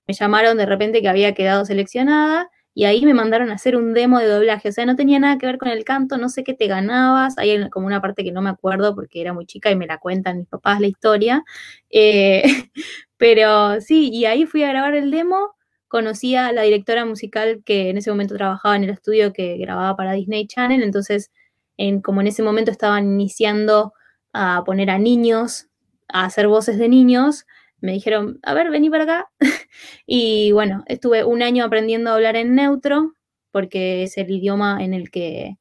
[0.07, 3.95] Me llamaron de repente que había quedado seleccionada y ahí me mandaron a hacer un
[3.95, 4.69] demo de doblaje.
[4.69, 7.39] O sea, no tenía nada que ver con el canto, no sé qué te ganabas.
[7.39, 9.97] Hay como una parte que no me acuerdo porque era muy chica y me la
[9.97, 11.43] cuentan mis papás la historia.
[11.89, 12.43] Eh,
[13.17, 15.57] pero sí, y ahí fui a grabar el demo
[15.89, 19.97] conocí a la directora musical que en ese momento trabajaba en el estudio que grababa
[19.97, 21.31] para Disney Channel, entonces
[21.79, 23.95] en, como en ese momento estaban iniciando
[24.35, 25.69] a poner a niños,
[26.09, 27.47] a hacer voces de niños,
[27.81, 29.31] me dijeron, a ver, vení para acá.
[30.07, 33.13] y bueno, estuve un año aprendiendo a hablar en neutro,
[33.51, 35.59] porque es el idioma en el que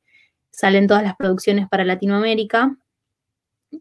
[0.51, 2.78] salen todas las producciones para Latinoamérica.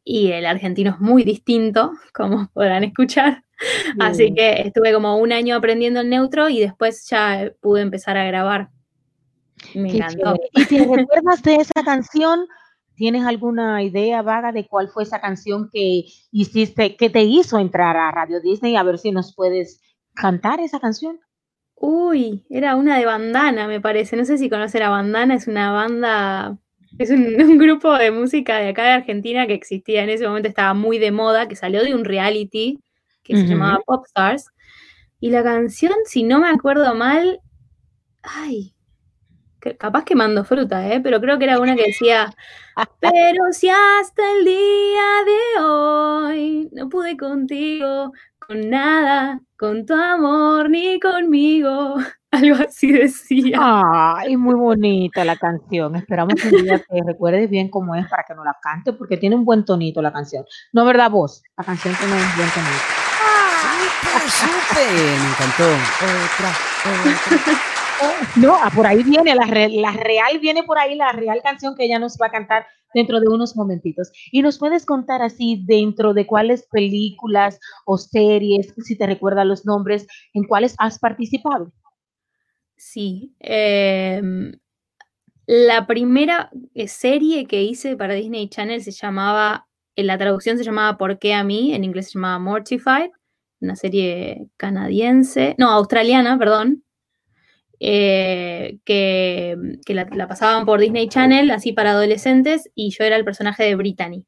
[0.02, 3.44] Y el argentino es muy distinto, como podrán escuchar.
[4.00, 8.24] Así que estuve como un año aprendiendo el neutro y después ya pude empezar a
[8.24, 8.70] grabar.
[9.74, 10.34] Me encantó.
[10.52, 12.46] ¿Y te recuerdas de esa canción?
[12.94, 17.96] ¿Tienes alguna idea vaga de cuál fue esa canción que hiciste, que te hizo entrar
[17.96, 18.76] a Radio Disney?
[18.76, 19.80] A ver si nos puedes
[20.14, 21.20] cantar esa canción.
[21.74, 24.16] Uy, era una de Bandana, me parece.
[24.16, 26.58] No sé si conocer a Bandana, es una banda,
[26.98, 30.48] es un, un grupo de música de acá de Argentina que existía en ese momento,
[30.48, 32.80] estaba muy de moda, que salió de un reality
[33.24, 34.50] que se llamaba Popstars.
[35.18, 37.40] Y la canción, si no me acuerdo mal,
[38.22, 38.73] ay,
[39.78, 41.00] capaz que mando fruta, ¿eh?
[41.00, 42.30] pero creo que era una que decía,
[43.00, 48.12] pero si hasta el día de hoy no pude contigo,
[48.46, 51.96] con nada, con tu amor, ni conmigo,
[52.30, 53.58] algo así decía.
[53.60, 55.96] Ay, muy bonita la canción.
[55.96, 59.16] Esperamos que un día te recuerdes bien cómo es para que nos la cante, porque
[59.16, 60.44] tiene un buen tonito la canción.
[60.72, 61.42] No, ¿verdad, vos?
[61.56, 63.04] La canción tiene un buen tonito.
[63.62, 64.92] ¡Súper, súper!
[64.92, 65.64] Me encantó.
[66.04, 66.50] Otra,
[67.44, 67.73] otra.
[68.36, 71.74] No, ah, por ahí viene, la, re- la real viene por ahí, la real canción
[71.74, 74.10] que ella nos va a cantar dentro de unos momentitos.
[74.32, 79.64] Y nos puedes contar así dentro de cuáles películas o series, si te recuerdan los
[79.66, 81.72] nombres, en cuáles has participado.
[82.76, 83.34] Sí.
[83.40, 84.52] em,
[85.46, 90.64] la primera eh, serie que hice para Disney Channel se llamaba, en la traducción se
[90.64, 91.74] llamaba ¿Por qué a mí?
[91.74, 93.10] En inglés se llamaba Mortified,
[93.60, 96.82] una serie canadiense, no, australiana, perdón,
[97.86, 99.56] eh, que,
[99.88, 104.24] la, pasaban por Disney Channel, así para adolescentes, y yo era el personaje de Brittany.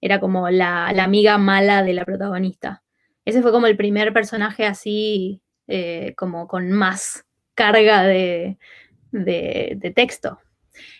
[0.00, 2.82] Era como la, la amiga mala de la protagonista.
[3.24, 8.58] Ese fue como el primer personaje así, eh, como con más carga de,
[9.10, 10.38] de- de texto.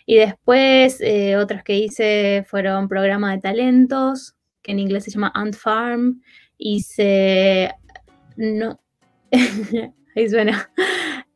[0.05, 5.31] Y después eh, otros que hice fueron programa de talentos, que en inglés se llama
[5.35, 6.23] Ant Farm.
[6.59, 7.71] Hice.
[8.37, 8.81] No.
[10.17, 10.71] Ahí suena.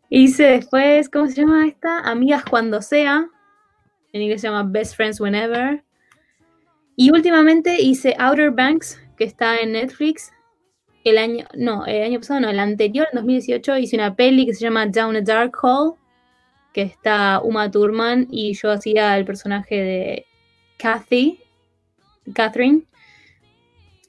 [0.09, 2.01] Hice después, ¿cómo se llama esta?
[2.01, 3.29] Amigas cuando sea.
[4.13, 5.83] En inglés se llama Best Friends Whenever.
[6.95, 10.33] Y últimamente hice Outer Banks, que está en Netflix.
[11.05, 14.55] El año, no, el año pasado, no, el anterior, en 2018, hice una peli que
[14.55, 15.97] se llama Down a Dark Hole,
[16.73, 20.27] que está Uma Thurman y yo hacía el personaje de
[20.79, 21.41] Kathy,
[22.33, 22.83] Catherine.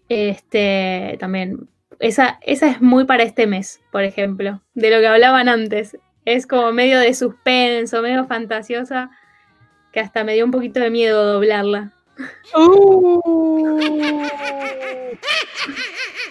[0.10, 1.68] Este, también,
[2.00, 5.98] esa, esa es muy para este mes, por ejemplo, de lo que hablaban antes.
[6.26, 9.10] Es como medio de suspenso, medio fantasiosa,
[9.94, 11.94] que hasta me dio un poquito de miedo doblarla.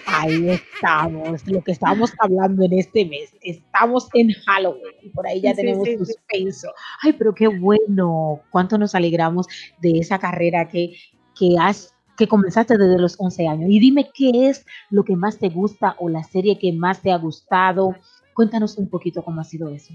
[0.05, 3.33] Ahí estamos, lo que estábamos hablando en este mes.
[3.41, 6.05] Estamos en Halloween y por ahí ya Sí, tenemos sí, sí.
[6.05, 6.71] suspenso.
[7.03, 8.41] Ay, pero qué bueno.
[8.49, 9.47] Cuánto nos alegramos
[9.81, 10.93] de esa carrera que,
[11.37, 13.69] que has que comenzaste desde los 11 años.
[13.69, 17.11] Y dime qué es lo que más te gusta o la serie que más te
[17.11, 17.95] ha gustado.
[18.33, 19.93] Cuéntanos un poquito cómo ha sido eso.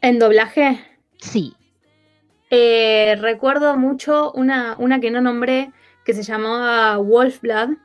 [0.00, 0.80] En doblaje,
[1.18, 1.54] Sí.
[2.50, 5.72] eh, recuerdo mucho una, una que no nombré
[6.04, 7.76] que se llamaba Wolfblood,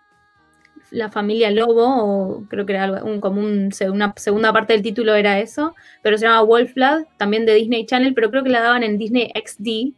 [0.91, 4.73] la familia Lobo, o creo que era algo, un, como un, se- una segunda parte
[4.73, 8.49] del título era eso, pero se llama Wolfblood, también de Disney Channel, pero creo que
[8.49, 9.93] la daban en Disney XD.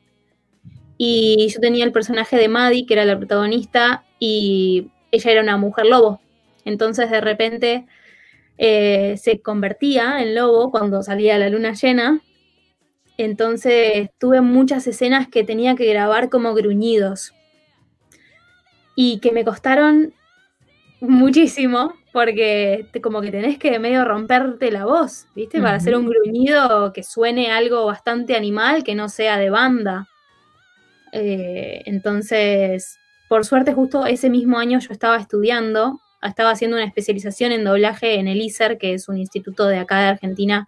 [0.98, 5.58] Y yo tenía el personaje de Maddie, que era la protagonista, y ella era una
[5.58, 6.20] mujer lobo.
[6.66, 7.86] Entonces de repente
[8.58, 12.22] eh, se convertía en lobo cuando salía la luna llena.
[13.18, 17.34] Entonces tuve muchas escenas que tenía que grabar como gruñidos.
[18.96, 20.14] Y que me costaron
[21.00, 25.62] muchísimo porque te- como que tenés que medio romperte la voz, ¿viste?
[25.62, 30.08] Para hacer un gruñido que suene algo bastante animal, que no sea de banda.
[31.20, 37.52] Eh, entonces, por suerte, justo ese mismo año yo estaba estudiando, estaba haciendo una especialización
[37.52, 40.68] en doblaje en el ISER, que es un instituto de acá de Argentina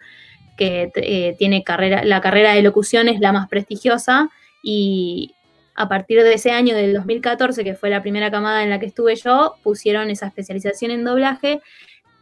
[0.58, 4.30] que eh, tiene carrera, la carrera de locución es la más prestigiosa
[4.62, 5.36] y
[5.76, 8.88] a partir de ese año del 2014, que fue la primera camada en la que
[8.88, 11.62] estuve yo, pusieron esa especialización en doblaje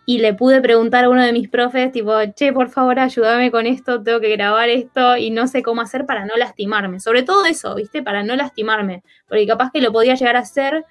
[0.09, 3.67] y le pude preguntar a uno de mis profes, tipo, che, por favor, ayúdame con
[3.67, 7.01] esto, tengo que grabar esto y no sé cómo hacer para no lastimarme.
[7.01, 8.01] Sobre todo eso, ¿viste?
[8.01, 10.85] Para no lastimarme, porque capaz que lo podía llegar a hacer,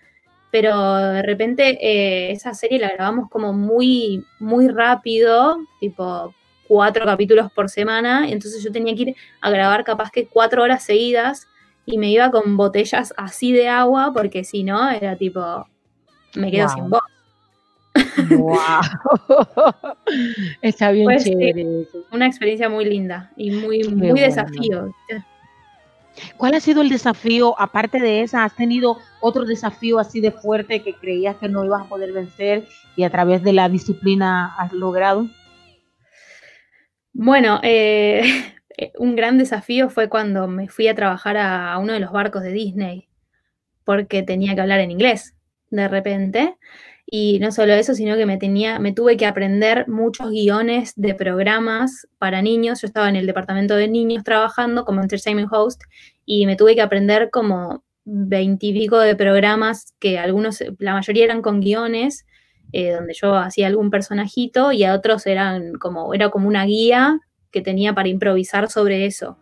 [0.50, 6.35] pero de repente eh, esa serie la grabamos como muy, muy rápido, tipo
[6.68, 10.85] cuatro capítulos por semana, entonces yo tenía que ir a grabar capaz que cuatro horas
[10.85, 11.48] seguidas
[11.87, 15.66] y me iba con botellas así de agua, porque si no, era tipo,
[16.35, 16.74] me quedo Wow.
[16.74, 17.15] sin voz.
[18.30, 18.56] Wow.
[20.62, 21.66] Está bien Pues chévere.
[22.12, 24.26] Una experiencia muy linda y muy, Qué muy bueno.
[24.26, 24.94] desafío.
[26.37, 27.59] ¿Cuál ha sido el desafío?
[27.61, 31.82] Aparte de esa, ¿has tenido otro desafío así de fuerte que creías que no ibas
[31.82, 35.26] a poder vencer y a través de la disciplina has logrado?
[37.12, 38.22] Bueno, eh,
[38.98, 42.52] un gran desafío fue cuando me fui a trabajar a uno de los barcos de
[42.52, 43.09] Disney,
[43.85, 45.35] porque tenía que hablar en inglés
[45.70, 46.56] de repente.
[47.09, 51.14] Y no solo eso, sino que me tenía, me tuve que aprender muchos guiones de
[51.14, 52.81] programas para niños.
[52.81, 55.83] Yo estaba en el departamento de niños trabajando como entertainment host
[56.25, 61.61] y me tuve que aprender como veintipico de programas que algunos, la mayoría eran con
[61.61, 62.27] guiones,
[62.73, 67.21] eh, donde yo hacía algún personajito y a otros eran como, era como una guía
[67.53, 69.38] que tenía para improvisar sobre eso.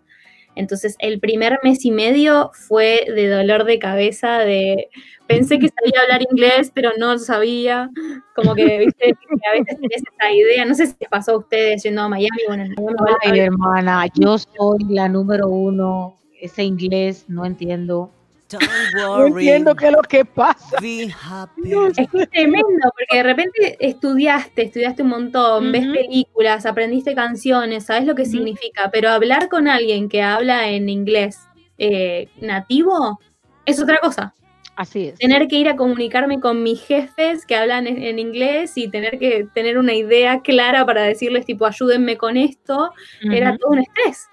[0.56, 4.88] Entonces, el primer mes y medio fue de dolor de cabeza, de
[5.26, 7.90] pensé que sabía hablar inglés, pero no sabía.
[8.34, 10.64] Como que, viste, que a veces tenés esa idea.
[10.64, 12.42] No sé si les pasó a ustedes yendo a Miami.
[12.46, 12.74] Bueno, en
[13.22, 16.16] Ay, hermana, yo soy la número uno.
[16.40, 18.10] Ese inglés no entiendo.
[18.58, 20.76] Don't No entiendo qué es lo que pasa.
[20.80, 21.72] Be happy.
[21.96, 27.86] Es que es tremendo, porque de repente estudiaste, estudiaste un montón, ves películas, aprendiste canciones,
[27.86, 31.38] sabes lo que significa, pero hablar con alguien que habla en inglés
[31.78, 33.20] eh, nativo
[33.66, 34.34] es otra cosa.
[34.76, 35.18] Así es.
[35.18, 39.18] Tener que ir a comunicarme con mis jefes que hablan en, en inglés y tener
[39.18, 42.90] que tener una idea clara para decirles, tipo, ayúdenme con esto,
[43.22, 44.28] era todo un estrés.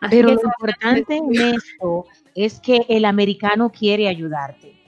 [0.00, 4.78] Así Pero lo importante en esto es que el americano quiere ayudarte.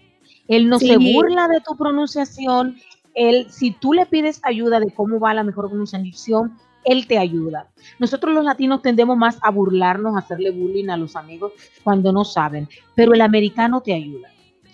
[0.48, 2.76] Él no se burla de tu pronunciación.
[3.14, 7.68] Él, si tú le pides ayuda de cómo va la mejor pronunciación, él te ayuda.
[7.98, 11.52] Nosotros los latinos tendemos más a burlarnos, a hacerle bullying a los amigos
[11.82, 14.28] cuando no saben, pero el americano te ayuda.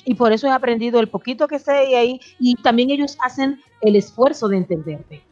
[0.04, 3.60] Y por eso he aprendido el poquito que sé y ahí, y también ellos hacen
[3.82, 5.22] el esfuerzo de entenderte.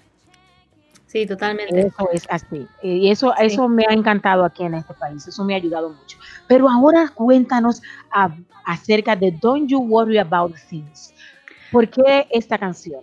[1.08, 1.80] Sí, totalmente.
[1.80, 2.66] Eso es así.
[2.82, 3.46] Y eso, Sí.
[3.46, 5.26] eso me ha encantado aquí en este país.
[5.26, 6.18] Eso me ha ayudado mucho.
[6.46, 7.80] Pero ahora cuéntanos
[8.66, 11.14] acerca de Don't You Worry About Things.
[11.72, 13.02] ¿Por qué esta canción?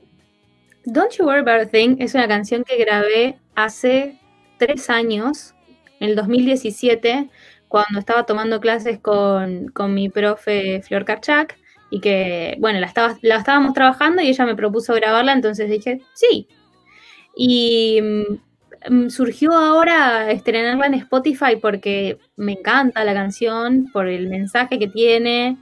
[0.86, 4.20] Don't You Worry About a Thing es una canción que grabé hace
[4.60, 5.56] tres años,
[6.00, 7.28] en el 2017,
[7.68, 11.58] cuando estaba tomando clases con, con mi profe Flor Karchak
[11.90, 16.02] y que, bueno, la, estaba, la estábamos trabajando y ella me propuso grabarla, entonces dije,
[16.14, 16.48] sí.
[17.36, 24.28] Y mm, mm, surgió ahora estrenarla en Spotify porque me encanta la canción, por el
[24.30, 25.58] mensaje que tiene,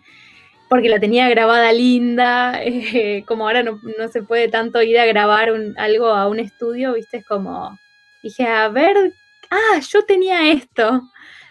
[0.69, 5.05] porque la tenía grabada linda, eh, como ahora no, no se puede tanto ir a
[5.05, 7.77] grabar un- algo a un estudio, viste, es como,
[8.23, 9.13] dije, a ver,
[9.51, 11.01] ah, yo tenía esto.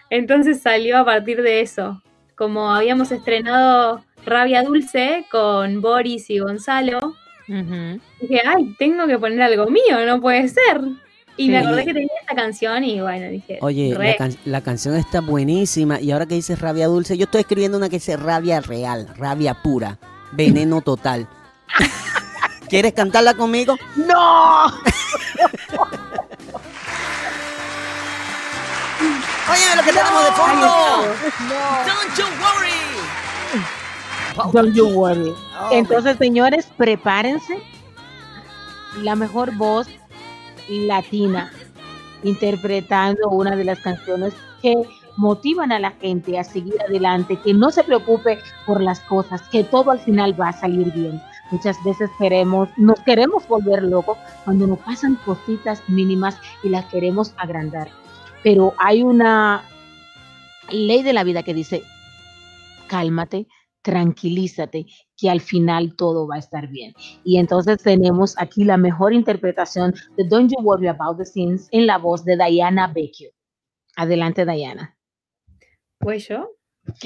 [0.09, 2.01] Entonces salió a partir de eso.
[2.35, 6.99] Como habíamos estrenado Rabia Dulce con Boris y Gonzalo,
[7.47, 10.81] dije, ay, tengo que poner algo mío, no puede ser.
[11.35, 14.95] Y me acordé que tenía esta canción y bueno, dije, Oye, la, can- la canción
[14.95, 15.99] está buenísima.
[15.99, 19.55] Y ahora que dices rabia dulce, yo estoy escribiendo una que dice rabia real, rabia
[19.55, 19.97] pura,
[20.31, 21.27] veneno total.
[22.69, 23.75] ¿Quieres cantarla conmigo?
[23.95, 24.67] ¡No!
[25.75, 25.87] no.
[31.49, 31.85] No.
[31.85, 32.92] Don't you worry.
[34.51, 35.33] Don't you worry.
[35.59, 37.61] Oh, Entonces, señores, prepárense.
[39.01, 39.87] La mejor voz
[40.69, 41.51] latina
[42.23, 44.75] interpretando una de las canciones que
[45.17, 49.63] motivan a la gente a seguir adelante, que no se preocupe por las cosas, que
[49.63, 51.21] todo al final va a salir bien.
[51.51, 57.33] Muchas veces queremos, nos queremos volver locos cuando nos pasan cositas mínimas y las queremos
[57.37, 57.89] agrandar.
[58.43, 59.63] Pero hay una
[60.69, 61.83] ley de la vida que dice,
[62.87, 63.47] cálmate,
[63.83, 66.93] tranquilízate, que al final todo va a estar bien.
[67.23, 71.85] Y entonces tenemos aquí la mejor interpretación de Don't You Worry About the Things en
[71.85, 73.29] la voz de Diana Vecchio.
[73.95, 74.97] Adelante, Diana.
[75.99, 76.49] ¿Pues yo?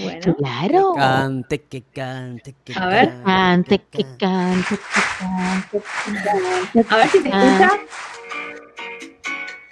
[0.02, 0.36] Bueno.
[0.38, 0.94] Claro.
[0.96, 3.14] Cante, que cante, que A ver.
[3.24, 6.86] Cante, que cante, que cante, que cante.
[6.90, 7.44] A ver si Ah.
[7.44, 7.72] escucha.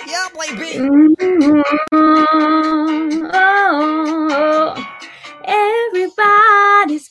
[0.06, 0.78] Yeah, baby.
[0.78, 1.16] Mm,
[3.34, 4.85] oh, everybody's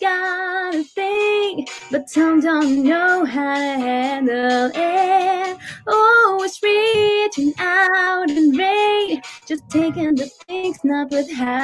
[0.04, 5.58] got a thing, but some don't know how to handle it.
[5.86, 11.54] Oh, Always reaching out in vain, just taking the things not with happy.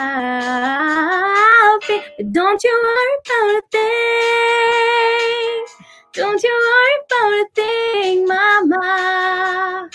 [2.16, 5.66] But don't you worry about a thing.
[6.14, 9.90] Don't you worry about a thing, mama.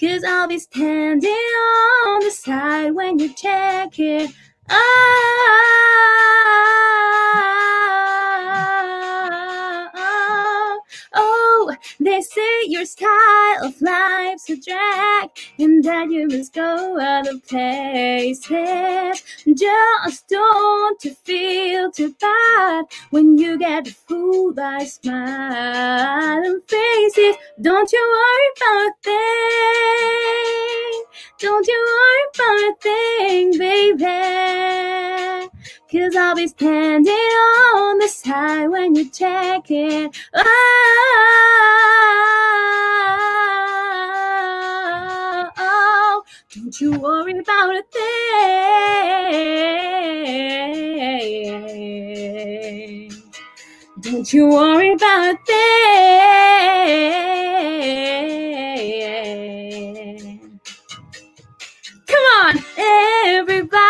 [0.00, 4.30] Cause I'll be standing on the side when you check it
[4.70, 4.76] ah.
[12.10, 15.30] They say your style of life's a drag
[15.60, 19.22] and that you must go other places.
[19.56, 27.36] Just don't you feel too bad when you get fooled by smiling faces.
[27.60, 31.04] Don't you worry about a thing.
[31.38, 35.48] Don't you worry about a thing, baby.
[35.90, 40.14] Cause I'll be standing on the side when you check it out.
[45.46, 46.22] Oh, oh,
[46.54, 48.00] don't you worry about a thing.
[54.00, 55.60] Don't you worry about a thing.
[62.06, 63.89] Come on, everybody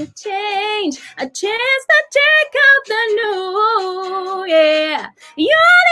[0.00, 4.46] a change, a chance to check out the new.
[4.48, 5.89] Yeah, you're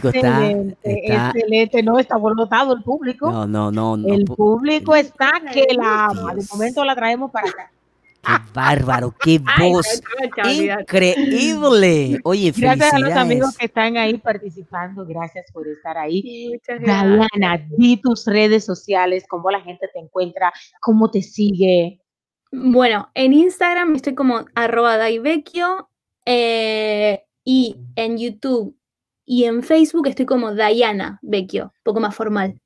[0.00, 1.82] público está, excelente, está- excelente.
[1.82, 3.30] No, está borrotado el público.
[3.30, 4.14] No, no, no, no.
[4.14, 6.34] el público está que la ama.
[6.34, 7.70] De momento la traemos para acá.
[8.22, 9.86] Qué bárbaro, qué voz.
[10.50, 12.20] Increíble.
[12.24, 15.04] Oye, Gracias a los amigos que están ahí participando.
[15.06, 16.50] Gracias por estar ahí.
[16.52, 17.28] Muchas gracias.
[17.36, 22.00] Diana, di tus redes sociales, cómo la gente te encuentra, cómo te sigue.
[22.50, 25.88] Bueno, en Instagram estoy como arroba daivecchio
[26.24, 28.76] eh, y en YouTube
[29.24, 32.60] y en Facebook estoy como Diana Vecchio, poco más formal.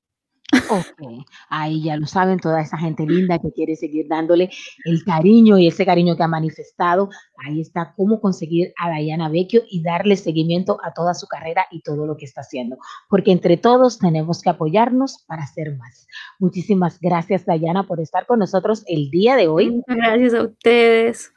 [0.71, 4.49] Ok, ahí ya lo saben, toda esa gente linda que quiere seguir dándole
[4.87, 7.11] el cariño y ese cariño que ha manifestado.
[7.45, 11.83] Ahí está cómo conseguir a Dayana Vecchio y darle seguimiento a toda su carrera y
[11.83, 12.79] todo lo que está haciendo.
[13.11, 16.07] Porque entre todos tenemos que apoyarnos para hacer más.
[16.39, 19.71] Muchísimas gracias, Dayana, por estar con nosotros el día de hoy.
[19.71, 21.33] Muchas gracias a ustedes.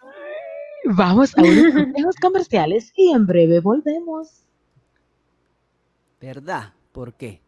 [0.86, 4.46] Vamos a unos comerciales y en breve volvemos.
[6.22, 6.76] ¿Verdad?
[6.92, 7.42] ¿Por qué?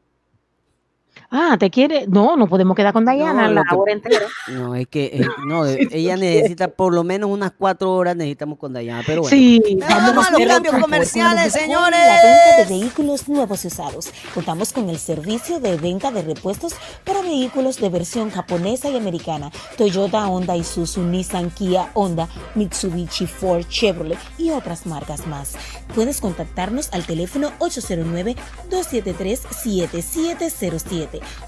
[1.29, 2.05] Ah, ¿te quiere?
[2.07, 4.19] No, no podemos quedar con Dayana No, la que- hora entera.
[4.49, 8.71] No, es que eh, no, ella necesita por lo menos unas cuatro horas, necesitamos con
[8.73, 9.35] Dayana, pero bueno.
[9.35, 11.99] Sí, Vamos a los cambios comerciales, La señores.
[11.99, 14.11] venta de vehículos nuevos y usados.
[14.33, 19.51] Contamos con el servicio de venta de repuestos para vehículos de versión japonesa y americana.
[19.77, 25.53] Toyota, Honda, Isuzu, Nissan, Kia, Honda, Mitsubishi, Ford, Chevrolet y otras marcas más.
[25.95, 27.51] Puedes contactarnos al teléfono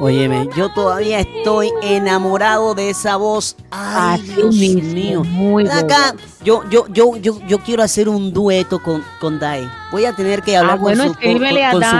[0.00, 3.56] Óyeme, yo todavía estoy enamorado de esa voz.
[3.70, 5.24] Ay, Así Dios mismo, mío.
[5.24, 9.68] muy acá, yo, yo, yo, yo, yo quiero hacer un dueto con, con Dai.
[9.90, 11.32] Voy a tener que hablar Ah, bueno, con, su, con-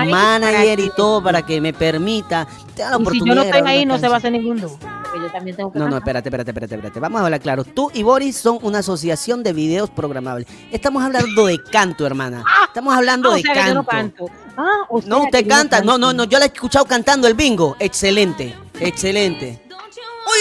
[0.06, 2.46] su manager y todo para que me permita.
[2.76, 4.60] Te da la Y si yo no estoy ahí, no se va a hacer ningún
[4.60, 4.78] dúo.
[5.10, 7.00] Porque yo también tengo que No, no, espérate, espérate, espérate, espérate.
[7.00, 7.64] Vamos a hablar claro.
[7.64, 10.46] Tú y Boris son una asociación de videos programables.
[10.70, 12.44] Estamos hablando de canto, hermana.
[12.66, 14.26] Estamos hablando Ah, o de sea que yo no canto.
[14.56, 15.80] Ah, o No, usted que canta.
[15.80, 16.24] No, no, no.
[16.24, 17.76] Yo la he escuchado cantando el bingo.
[17.78, 18.54] Excelente.
[18.80, 19.62] Excelente.
[19.68, 20.40] ¡Uy,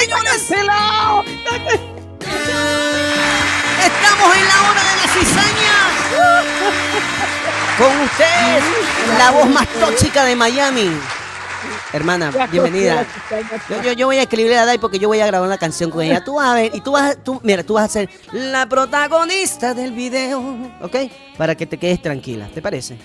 [0.00, 0.50] señores!
[3.84, 5.74] Estamos en la hora de la cizaña.
[7.78, 8.64] Con ustedes,
[9.18, 10.90] la voz más tóxica de Miami.
[11.92, 13.06] Hermana, bienvenida.
[13.68, 15.90] Yo, yo, yo voy a escribirle a Dai porque yo voy a grabar una canción
[15.90, 16.24] con ella.
[16.24, 18.66] Tú vas a ver, y tú vas a, tú, mira, tú vas a ser la
[18.66, 20.40] protagonista del video,
[20.80, 20.96] ¿ok?
[21.36, 22.96] Para que te quedes tranquila, ¿te parece?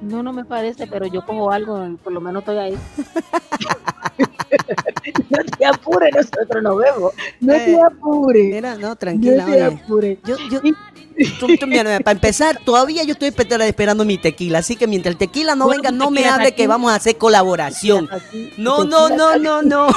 [0.00, 2.78] No, no me parece, pero yo cojo algo por lo menos estoy ahí.
[5.30, 7.12] no te apures, nosotros nos vemos.
[7.40, 8.54] No Eh, te apures.
[8.54, 9.62] Mira, no, No tranquila, te oye.
[9.64, 10.18] apures.
[10.24, 10.60] Yo, yo,
[11.38, 15.12] tú- tú, mira, para empezar, todavía yo estoy espe- esperando mi tequila, así que mientras
[15.12, 18.08] el tequila no venga, no me hable que vamos a hacer colaboración.
[18.56, 19.88] No, no, no, no, no.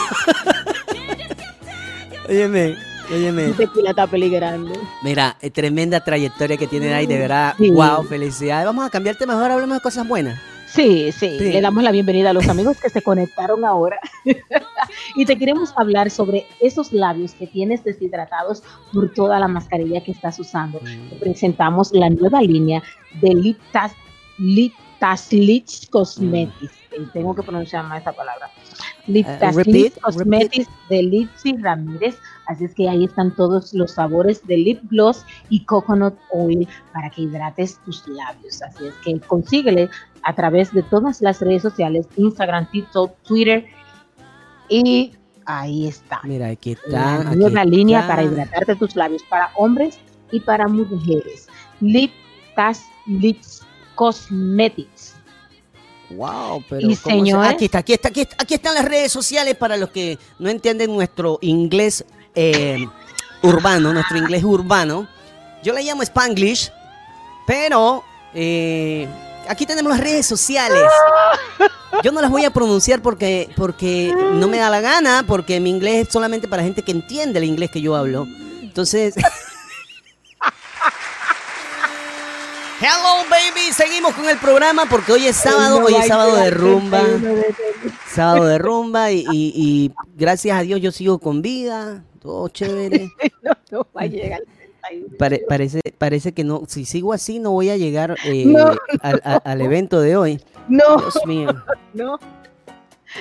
[2.30, 2.76] Óyeme,
[3.12, 3.43] óyeme.
[3.54, 4.72] Tequila está peligrando.
[5.01, 7.54] Mira, eh, tremenda trayectoria que tiene ahí, de verdad.
[7.58, 7.70] Sí.
[7.70, 8.66] Wow, felicidades.
[8.66, 10.39] Vamos a cambiarte mejor, hablemos de cosas buenas.
[10.74, 11.51] Sí, sí, Sí.
[11.51, 13.99] le damos la bienvenida a los amigos que se conectaron ahora.
[15.15, 20.11] y te queremos hablar sobre esos labios que tienes deshidratados por toda la mascarilla que
[20.11, 20.80] estás usando.
[20.80, 22.82] Te presentamos la nueva línea
[23.21, 23.91] de Liptas,
[24.39, 26.74] Liptas Lips Cosmetics.
[26.91, 28.49] Eh, Tengo que pronunciar más esa palabra.
[29.05, 32.17] Liptas Eh, repeat, Lips Cosmetics de Lipsy Ramírez.
[32.48, 37.10] Así es que ahí están todos los sabores de lip gloss y coconut oil para
[37.10, 38.62] que hidrates tus labios.
[38.62, 39.89] Así es que consíguele
[40.24, 43.66] a través de todas las redes sociales, Instagram, TikTok, Twitter
[44.70, 45.14] y
[45.46, 46.20] ahí está.
[46.24, 47.30] Mira, aquí La está.
[47.30, 48.10] aquí nueva línea está.
[48.16, 49.98] para hidratarte tus labios para hombres
[50.32, 51.48] y para mujeres.
[51.82, 52.12] Lip
[52.56, 53.62] Tas Lips
[53.96, 55.16] Cosmetics.
[56.12, 58.86] Wow, pero Y ¿cómo se- señores- aquí está, aquí está, aquí está, aquí están las
[58.86, 62.86] redes sociales para los que no entienden nuestro inglés eh,
[63.41, 65.07] urbano, nuestro inglés urbano.
[65.63, 66.71] Yo le llamo Spanglish,
[67.47, 68.03] pero
[68.34, 69.07] eh,
[69.47, 70.84] aquí tenemos las redes sociales.
[72.03, 75.69] Yo no las voy a pronunciar porque, porque no me da la gana, porque mi
[75.69, 78.27] inglés es solamente para gente que entiende el inglés que yo hablo.
[78.61, 79.13] Entonces.
[82.81, 87.01] Hello baby, seguimos con el programa porque hoy es sábado, hoy es sábado de rumba.
[88.13, 93.09] Sábado de rumba y, y- y gracias a Dios yo sigo con vida, todo chévere.
[93.43, 94.45] No, no va a llegar al
[94.89, 95.17] 31.
[95.17, 98.71] Pare- parece, parece que no, si sigo así no voy a llegar eh, No.
[99.01, 100.41] al, a- al evento de hoy.
[100.69, 101.49] No, Dios mío.
[101.93, 102.17] no.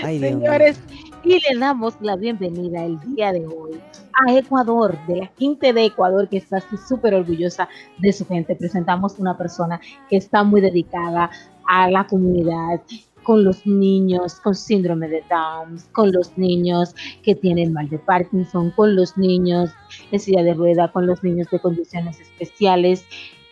[0.02, 0.40] Ay, Dios mío.
[0.40, 0.80] Señores,
[1.24, 3.80] y le damos la bienvenida el día de hoy
[4.26, 8.54] a Ecuador, de la gente de Ecuador que está así súper orgullosa de su gente.
[8.54, 11.30] Presentamos una persona que está muy dedicada
[11.68, 12.80] a la comunidad,
[13.22, 18.70] con los niños con síndrome de Down, con los niños que tienen mal de Parkinson,
[18.72, 19.70] con los niños
[20.10, 23.04] en silla de rueda, con los niños de condiciones especiales,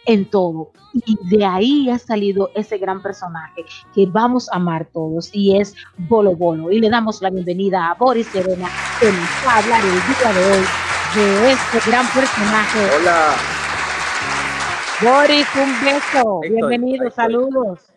[0.07, 0.73] en todo.
[0.93, 3.64] Y de ahí ha salido ese gran personaje
[3.95, 6.71] que vamos a amar todos y es Bolo Bolo.
[6.73, 8.68] Y le damos la bienvenida a Boris Serena,
[8.99, 10.66] que nos va a hablar el día de hoy
[11.14, 12.79] de este gran personaje.
[12.99, 13.45] Hola,
[15.01, 16.41] Boris, un beso.
[16.43, 17.25] Ahí Bienvenido, estoy.
[17.25, 17.89] saludos.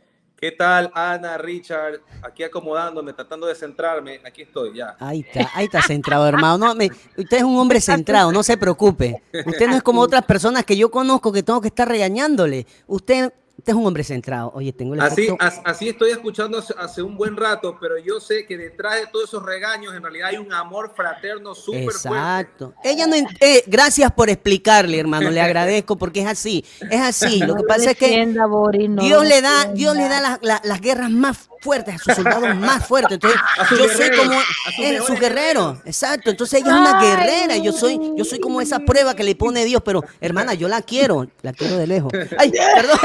[0.44, 2.02] ¿Qué tal Ana, Richard?
[2.22, 4.20] Aquí acomodándome, tratando de centrarme.
[4.26, 4.98] Aquí estoy ya.
[5.00, 6.58] Ahí está, ahí está centrado, hermano.
[6.58, 9.24] No, me- usted es un hombre centrado, no se preocupe.
[9.46, 12.68] Usted no es como otras personas que yo conozco que tengo que estar regañándole.
[12.88, 13.32] Usted,
[13.64, 14.52] usted es un hombre centrado.
[14.56, 18.20] Oye, tengo el Así, as- así estoy escuchando hace, hace un buen rato, pero yo
[18.20, 22.10] sé que detrás de todos esos regaños en realidad hay un amor fraterno súper fuerte.
[22.10, 22.74] Exacto.
[22.84, 25.32] Ella no, eh, gracias por explicarle, hermano.
[25.32, 26.66] Le agradezco porque es así.
[26.92, 27.40] Es así.
[27.46, 29.66] Lo que No pasa es que defienda, Boris, no Dios le da.
[29.74, 33.14] Dios le da las- la- las guerras más fuertes a sus soldados más fuertes.
[33.14, 33.40] Entonces,
[33.72, 35.78] yo soy como sus guerreros.
[35.86, 36.32] Exacto.
[36.32, 37.56] Entonces ella es una guerrera.
[37.56, 39.82] y Yo soy, yo soy como esa prueba que le pone Dios.
[39.86, 41.28] Pero, hermana, yo la quiero.
[41.42, 42.12] La quiero de lejos.
[42.38, 43.00] Ay, perdón,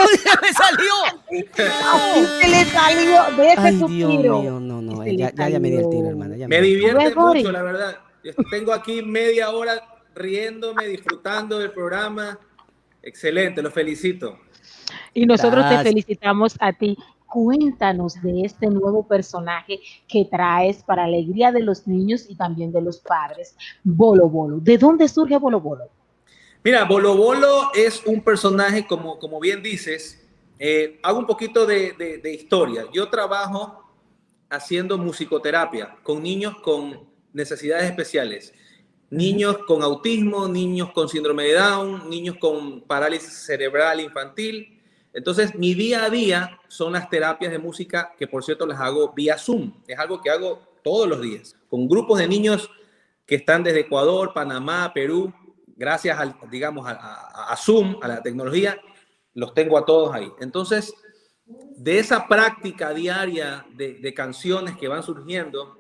[0.49, 0.93] me salió.
[1.93, 3.23] Así se le salió
[3.57, 5.03] Ay, Dios mío, no, no.
[5.03, 6.37] Le Ya, ya, ya me di el tiro, hermana.
[6.37, 7.99] ya Me me- divierte mucho, la verdad.
[8.51, 9.81] Tengo aquí media hora
[10.15, 12.39] riéndome, disfrutando del programa.
[13.03, 14.39] Excelente, lo felicito.
[15.15, 15.83] Y nosotros Gracias.
[15.83, 16.97] te felicitamos a ti.
[17.27, 22.81] Cuéntanos de este nuevo personaje que traes para alegría de los niños y también de
[22.81, 24.61] los padres, Bolo Bolo.
[24.61, 25.85] ¿De dónde surge Bolo Bolo?
[26.65, 30.27] Mira, Bolo Bolo es un personaje, como, como bien dices,
[30.59, 32.87] eh, hago un poquito de, historia.
[32.93, 33.85] Yo trabajo
[34.51, 38.53] haciendo musicoterapia con niños con necesidades especiales.
[39.11, 44.81] Niños con autismo, niños con síndrome de Down, niños con parálisis cerebral infantil.
[45.15, 49.13] Entonces, mi día a día son las terapias de música, que por cierto las hago
[49.15, 49.73] vía Zoom.
[49.87, 52.71] Es algo que hago todos los días, con grupos de niños
[53.25, 55.33] que están desde Ecuador, Panamá, Perú,
[55.77, 58.79] gracias al, digamos, a, a- a Zoom, a la tecnología,
[59.35, 60.31] los tengo a todos ahí.
[60.41, 60.95] Entonces,
[61.77, 65.79] de esa práctica diaria de, canciones que van surgiendo,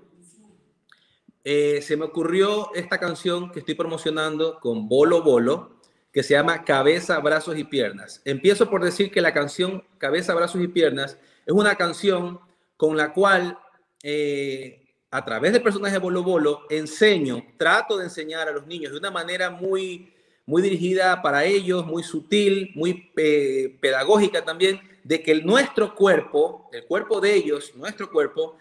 [1.44, 5.78] eh, se me ocurrió esta canción que estoy promocionando con Bolo Bolo,
[6.12, 8.22] que se llama Cabeza, Brazos y Piernas.
[8.24, 12.40] Empiezo por decir que la canción Cabeza, Brazos y Piernas es una canción
[12.76, 13.58] con la cual,
[14.02, 18.98] eh, a través del personaje Bolo Bolo, enseño, trato de enseñar a los niños de
[18.98, 20.14] una manera muy,
[20.48, 26.70] muy dirigida para ellos, muy sutil, muy eh, pedagógica también, de que el, nuestro cuerpo,
[26.72, 28.56] el cuerpo de ellos, nuestro cuerpo,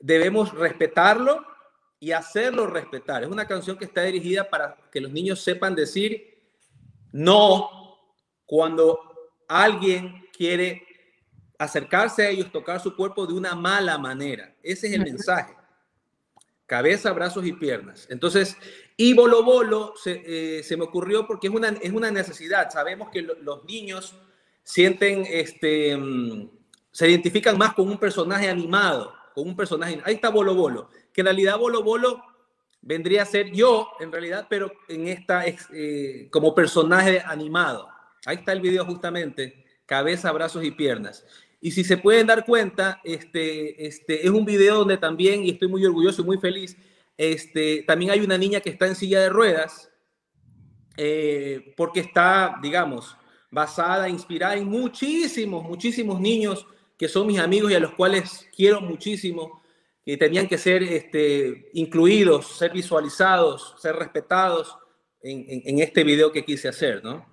[0.00, 1.44] debemos respetarlo
[2.00, 3.22] y hacerlo respetar.
[3.22, 6.38] Es una canción que está dirigida para que los niños sepan decir
[7.12, 7.98] no
[8.46, 8.98] cuando
[9.46, 10.86] alguien quiere
[11.58, 14.54] acercarse a ellos, tocar su cuerpo de una mala manera.
[14.62, 15.54] Ese es el mensaje.
[16.64, 18.06] Cabeza, brazos y piernas.
[18.08, 18.56] Entonces,
[18.96, 20.22] y Bolo Bolo se,
[20.58, 22.70] eh, se me ocurrió porque es una, es una necesidad.
[22.70, 24.14] Sabemos que lo- los niños
[24.62, 26.48] sienten, este, mm,
[26.90, 30.00] se identifican más con un personaje animado, con un personaje.
[30.04, 32.22] Ahí está Bolo Bolo, que en realidad Bolo Bolo
[32.80, 37.88] vendría a ser yo, en realidad, pero en esta, eh, como personaje animado.
[38.24, 41.24] Ahí está el video justamente, cabeza, brazos y piernas.
[41.60, 45.68] Y si se pueden dar cuenta, este, este, es un video donde también, y estoy
[45.68, 46.76] muy orgulloso y muy feliz,
[47.16, 49.90] este, también hay una niña que está en silla de ruedas,
[50.96, 53.16] eh, porque está, digamos,
[53.50, 56.66] basada, inspirada en muchísimos, muchísimos niños
[56.98, 59.62] que son mis amigos y a los cuales quiero muchísimo,
[60.04, 64.76] que tenían que ser este, incluidos, ser visualizados, ser respetados
[65.20, 67.26] en, en- en este video que quise hacer, ¿no?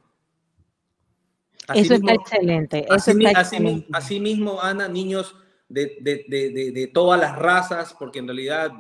[1.73, 2.79] Eso está excelente.
[2.79, 3.88] Eso Así, está así excelente.
[3.93, 5.36] así mismo, Ana, niños
[5.69, 8.71] de, de- de- de- de todas las razas, porque en realidad,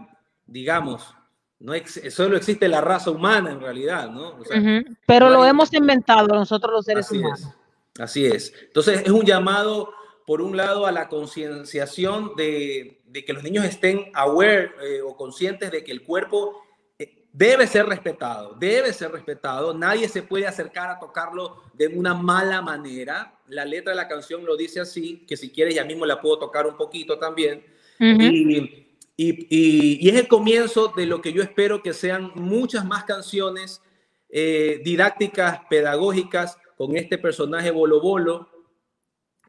[0.45, 1.13] digamos,
[1.59, 4.35] no ex- solo existe la raza humana en realidad, ¿no?
[4.39, 4.95] O sea, Ujú.
[5.07, 7.39] Pero no lo hay- hemos inventado nosotros los seres Así humanos.
[7.41, 8.53] es, así es.
[8.63, 9.91] Entonces es un llamado,
[10.25, 15.15] por un lado, a la concienciación de, de que los niños estén aware eh, o
[15.15, 16.61] conscientes de que el cuerpo
[16.99, 19.73] eh, debe ser respetado, debe ser respetado.
[19.73, 23.39] Nadie se puede acercar a tocarlo de una mala manera.
[23.47, 26.39] La letra de la canción lo dice así, que si quieres ya mismo la puedo
[26.39, 27.63] tocar un poquito también.
[27.99, 28.21] Ujú.
[28.21, 28.82] Y,
[29.15, 33.03] Y, y- y es el comienzo de lo que yo espero que sean muchas más
[33.03, 33.81] canciones
[34.29, 38.49] eh, didácticas, pedagógicas, con este personaje Bolo Bolo,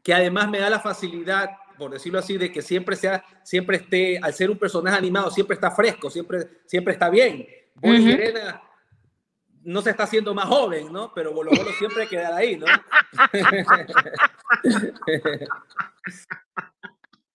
[0.03, 1.49] que además me da la facilidad,
[1.79, 5.55] por decirlo así, de que siempre sea, siempre esté, al ser un personaje animado, siempre
[5.55, 7.47] está fresco, siempre, siempre está bien.
[7.73, 8.09] Boris Ujú.
[8.09, 8.61] Llerena
[9.63, 11.11] no se está haciendo más joven, ¿no?
[11.15, 12.67] Pero Bolo Bolo siempre queda ahí, ¿no?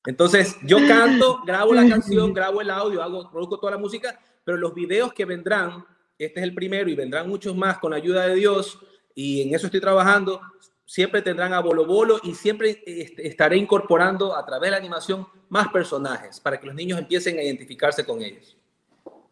[0.07, 4.57] Entonces, yo canto, grabo la canción, grabo el audio, hago, produzco toda la música, pero
[4.57, 5.84] los videos que vendrán,
[6.18, 8.78] este es el primero y vendrán muchos más con la ayuda de Dios,
[9.14, 10.40] y en eso estoy trabajando,
[10.86, 15.26] siempre tendrán a Bolo Bolo y siempre este, estaré incorporando a través de la animación
[15.48, 18.57] más personajes para que los niños empiecen a identificarse con ellos.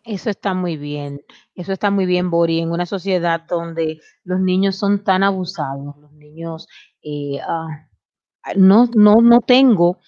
[0.05, 1.21] Eso está muy bien,
[1.55, 6.13] eso está muy bien, Bori, en una sociedad donde los niños son tan abusados, los
[6.13, 6.69] niños,
[7.03, 7.89] eh, ah,
[8.55, 9.99] no, no, no tengo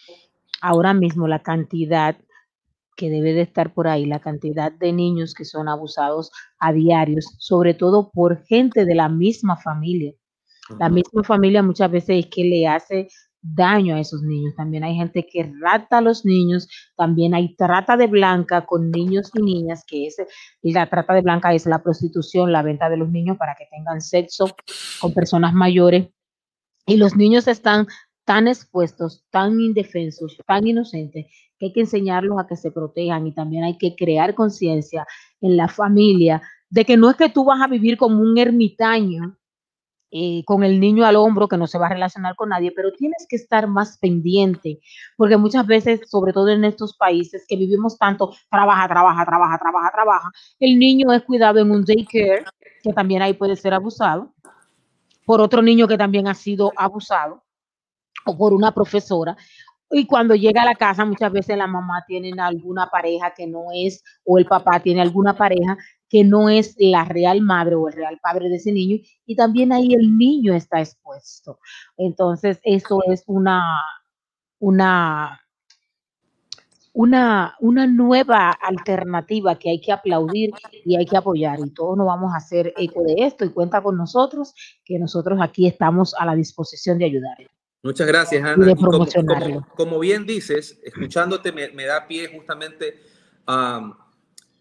[0.61, 2.16] ahora mismo la cantidad
[2.96, 7.34] que debe de estar por ahí, la cantidad de niños que son abusados a diarios,
[7.38, 10.12] sobre todo por gente de la misma familia.
[10.78, 13.08] La misma familia muchas veces es que le hace
[13.42, 14.54] daño a esos niños.
[14.54, 19.30] También hay gente que rata a los niños, también hay trata de blanca con niños
[19.34, 20.16] y niñas, que es
[20.62, 24.00] la trata de blanca es la prostitución, la venta de los niños para que tengan
[24.00, 24.54] sexo
[25.00, 26.08] con personas mayores.
[26.86, 27.86] Y los niños están
[28.30, 31.26] tan expuestos, tan indefensos, tan inocentes,
[31.58, 35.04] que hay que enseñarlos a que se protejan y también hay que crear conciencia
[35.40, 39.36] en la familia de que no es que tú vas a vivir como un ermitaño
[40.12, 42.92] eh, con el niño al hombro que no se va a relacionar con nadie, pero
[42.92, 44.78] tienes que estar más pendiente,
[45.16, 49.90] porque muchas veces, sobre todo en estos países que vivimos tanto, trabaja, trabaja, trabaja, trabaja,
[49.92, 52.44] trabaja, el niño es cuidado en un daycare,
[52.80, 54.32] que también ahí puede ser abusado,
[55.26, 57.42] por otro niño que también ha sido abusado,
[58.26, 59.36] o por una profesora.
[59.92, 63.66] Y cuando llega a la casa, muchas veces la mamá tiene alguna pareja que no
[63.74, 65.76] es, o el papá tiene alguna pareja
[66.08, 69.72] que no es la real madre o el real padre de ese niño, y también
[69.72, 71.58] ahí el niño está expuesto.
[71.96, 73.82] Entonces, eso es una,
[74.60, 75.40] una,
[76.92, 80.50] una, una nueva alternativa que hay que aplaudir
[80.84, 81.58] y hay que apoyar.
[81.60, 84.54] Y todos nos vamos a hacer eco de esto y cuenta con nosotros,
[84.84, 87.36] que nosotros aquí estamos a la disposición de ayudar.
[87.82, 88.70] Muchas gracias, Ana.
[88.70, 89.46] Y como, promocionarlo.
[89.62, 93.00] como- como bien dices, escuchándote me, me da pie justamente
[93.46, 93.96] a,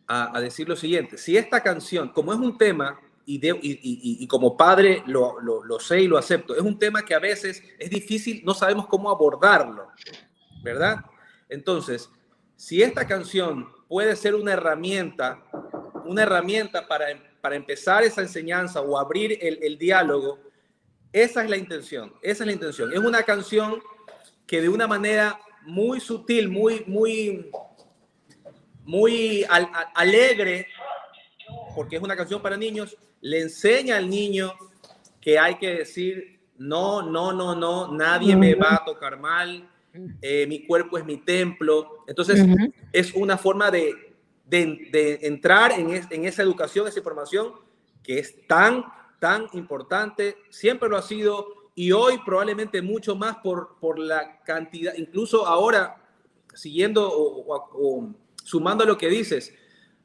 [0.08, 1.18] a- a decir lo siguiente.
[1.18, 5.04] Si esta canción, como es un tema, y, de- y- y- y- y como padre
[5.06, 8.42] lo, lo- lo sé y lo acepto, es un tema que a veces es difícil,
[8.46, 9.88] no sabemos cómo abordarlo,
[10.64, 10.98] ¿verdad?
[11.50, 12.10] Entonces,
[12.56, 15.44] si esta canción puede ser una herramienta,
[16.06, 17.06] una herramienta para,
[17.42, 20.40] para empezar esa enseñanza o abrir el, el diálogo,
[21.14, 22.92] esa es la intención, esa es la intención.
[22.94, 23.82] Es una canción
[24.46, 27.50] que de una manera muy sutil, muy, muy,
[28.86, 30.68] muy al- a- alegre,
[31.76, 34.54] porque es una canción para niños, le enseña al niño
[35.22, 39.68] que hay que decir, no, no, no, no, nadie me va a tocar mal,
[40.22, 42.04] eh, mi cuerpo es mi templo.
[42.08, 42.40] Entonces,
[42.94, 47.54] es una forma de, de- de entrar en, es- en esa educación, esa información
[48.04, 48.86] que es tan,
[49.20, 54.94] tan importante, siempre lo ha sido y hoy probablemente mucho más por, por la cantidad,
[54.98, 55.98] incluso ahora,
[56.54, 58.14] siguiendo o, o- o
[58.44, 59.54] sumando a lo que dices,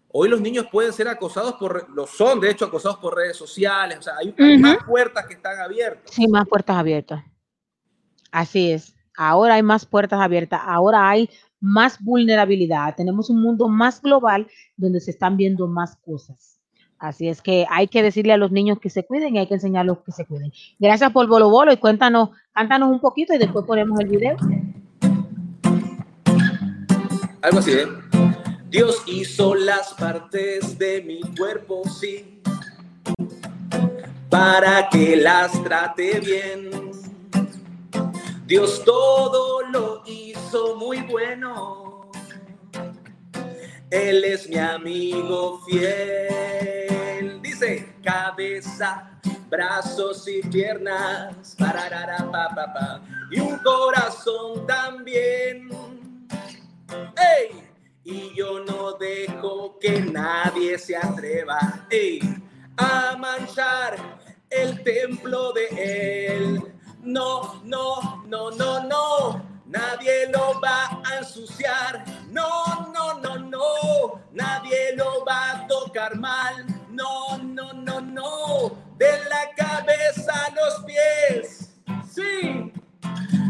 [0.08, 3.98] hoy los niños pueden ser acosados por, lo son de hecho acosados por redes sociales,
[3.98, 4.62] o sea, hay, hay Ujú.
[4.62, 6.14] más puertas que están abiertas.
[6.14, 7.24] Sí, más puertas abiertas.
[8.30, 8.94] Así es.
[9.16, 10.60] Ahora hay más puertas abiertas.
[10.64, 12.94] Ahora hay más vulnerabilidad.
[12.96, 16.53] Tenemos un mundo más global donde se están viendo más cosas.
[17.04, 19.52] Así es que hay que decirle a los niños que se cuiden y hay que
[19.52, 20.54] enseñarlos que se cuiden.
[20.78, 24.38] Gracias por Bolo Bolo y cuéntanos, cántanos un poquito y después ponemos el video.
[27.42, 27.86] Algo así, ¿eh?
[28.70, 32.40] Dios hizo las partes de mi cuerpo, sí,
[34.30, 36.70] para que las trate bien.
[38.46, 41.83] Dios todo lo hizo muy bueno.
[43.94, 47.40] Él es mi amigo fiel.
[47.40, 49.08] Dice, cabeza,
[49.48, 55.68] brazos y piernas, pararara, pa, pa, pa, y un corazón también.
[57.16, 57.62] ¡Ey!
[58.02, 62.18] Y yo no dejo que nadie se atreva ey,
[62.76, 63.96] a manchar
[64.50, 66.60] el templo de él.
[67.00, 69.54] No, no, no, no, no.
[69.66, 72.04] Nadie lo va a ensuciar.
[72.34, 76.66] No, no, no, no, nadie lo va a tocar mal.
[76.90, 81.72] No, no, no, no, de la cabeza a los pies.
[82.12, 82.72] Sí,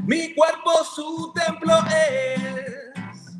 [0.04, 3.38] mi cuerpo su templo es.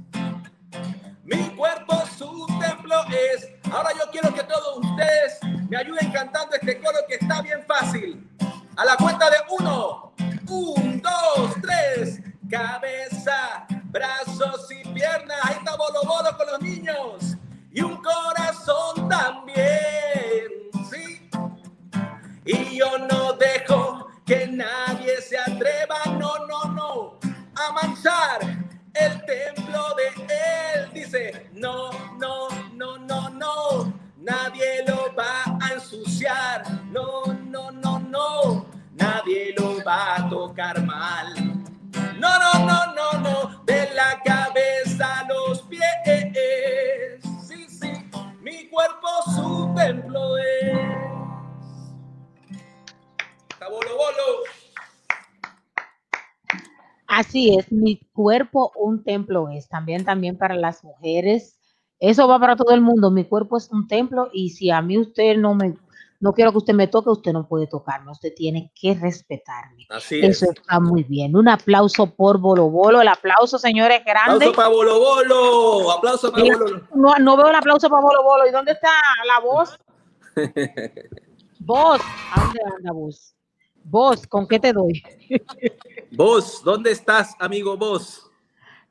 [1.25, 3.47] Mi cuerpo su templo es.
[3.71, 8.31] Ahora yo quiero que todos ustedes me ayuden cantando este coro que está bien fácil.
[8.77, 10.15] A la cuenta de uno,
[10.49, 12.19] un, dos, tres,
[12.49, 13.67] cabeza
[57.35, 59.69] Así es, mi cuerpo un templo es.
[59.69, 61.59] También, también para las mujeres.
[61.99, 63.11] Eso va para todo el mundo.
[63.11, 65.75] Mi cuerpo es un templo y si a mí usted no me,
[66.21, 68.13] no quiero que usted me toque, usted no puede tocarme.
[68.13, 69.85] Usted tiene que respetarme.
[69.91, 70.43] Así es.
[70.43, 71.35] Eso está muy bien.
[71.35, 73.01] Un aplauso por Bolo Bolo.
[73.01, 74.47] El aplauso, señores, grande.
[74.47, 75.91] Aplauso para Bolo Bolo.
[75.91, 76.89] Aplauso para Bolo.
[76.95, 78.47] No, no veo el aplauso para Bolo Bolo.
[78.47, 78.91] ¿Y dónde está
[79.27, 79.77] la voz?
[81.59, 82.01] Voz.
[82.33, 83.35] ¿A dónde anda vos?
[83.85, 85.03] Vos, ¿con qué te doy?
[86.13, 88.31] Vos, ¿dónde estás, amigo vos?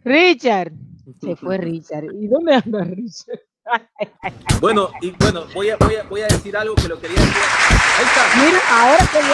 [0.04, 0.74] Richard.
[1.22, 2.06] Se fue Richard.
[2.14, 3.40] ¿Y dónde anda Richard?
[4.60, 7.34] Bueno, y bueno, voy a, voy a, voy a decir algo que lo quería decir.
[7.98, 8.46] Ahí está.
[8.46, 9.34] Mira, ahora que viene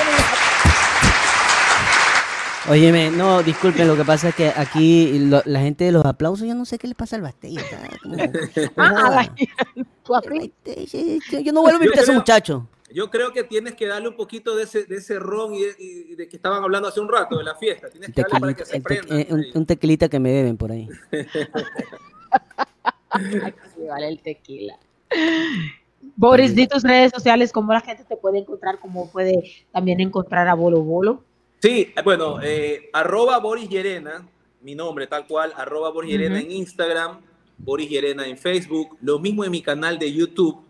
[2.70, 6.47] Óyeme, no, disculpen, lo que pasa es que aquí lo- la gente de los aplausos,
[6.47, 7.24] yo no sé qué le pasa al
[8.03, 8.16] como-
[8.78, 9.36] Ah, a la- nada.
[10.03, 10.53] tú así.
[11.43, 12.68] Yo, no vuelvo a invitar a ese muchacho.
[12.91, 15.75] Yo creo que tienes que darle un poquito de ese, de ese ron y de,
[15.79, 17.89] y de que estaban hablando hace un rato de la fiesta.
[17.89, 19.19] Tienes que darle para que se el te- prenda.
[19.19, 20.87] eh, un, un tequilita que me beben por ahí.
[23.75, 24.77] Que vale el tequila.
[26.15, 30.47] Boris, di tus redes sociales, cómo la gente te puede encontrar, cómo puede también encontrar
[30.47, 31.23] a Bolo Bolo.
[31.61, 34.27] Sí, bueno, eh, arroba Boris Llerena,
[34.61, 36.45] mi nombre tal cual, arroba Boris Llerena Ujú.
[36.45, 37.19] en Instagram,
[37.57, 40.61] Boris Llerena en Facebook, lo mismo en mi canal de YouTube.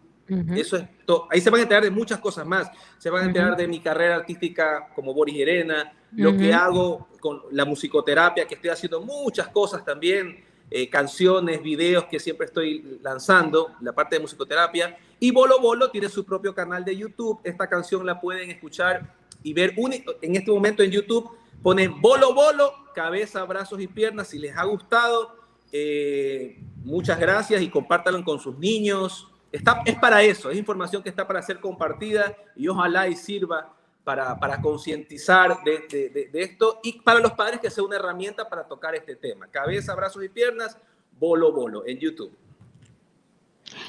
[0.55, 1.27] Eso es todo.
[1.31, 2.69] Ahí se van a enterar de muchas cosas más.
[2.97, 7.41] Se van a enterar de mi carrera artística como Boris Llerena, lo que hago con
[7.51, 13.71] la musicoterapia, que estoy haciendo muchas cosas también, eh, canciones, videos que siempre estoy lanzando,
[13.81, 14.97] la parte de musicoterapia.
[15.19, 17.39] Y Bolo Bolo tiene su propio canal de YouTube.
[17.43, 19.13] Esta canción la pueden escuchar
[19.43, 19.73] y ver
[20.21, 21.29] en este momento en YouTube.
[21.63, 24.27] Ponen Bolo Bolo, cabeza, brazos y piernas.
[24.27, 25.35] Si les ha gustado,
[25.71, 29.27] eh, muchas gracias y compártanlo con sus niños.
[29.51, 33.73] Está, es para eso, es información que está para ser compartida y ojalá y sirva
[34.03, 37.95] para, para concientizar de, de- de- de esto y para los padres que sea una
[37.95, 39.47] herramienta para tocar este tema.
[39.47, 40.77] Cabeza, brazos y piernas,
[41.19, 42.31] bolo, bolo, en YouTube.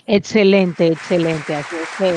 [0.06, 1.54] Excelente, excelente.
[1.54, 2.14] Así es que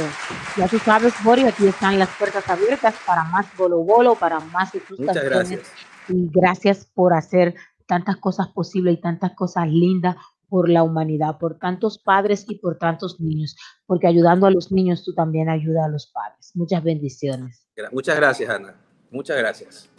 [0.60, 4.72] ya tú sabes, Boris, aquí están las puertas abiertas para más Bolo Bolo, para más
[4.98, 5.72] Muchas gracias.
[6.10, 10.16] Y gracias por hacer tantas cosas posibles y tantas cosas lindas
[10.54, 13.56] por la humanidad, por tantos padres y por tantos niños,
[13.88, 16.51] porque ayudando a los niños tú también ayudas a los padres.
[16.54, 17.66] Muchas bendiciones.
[17.91, 18.76] Muchas gracias, Ana.
[19.10, 19.89] Muchas gracias.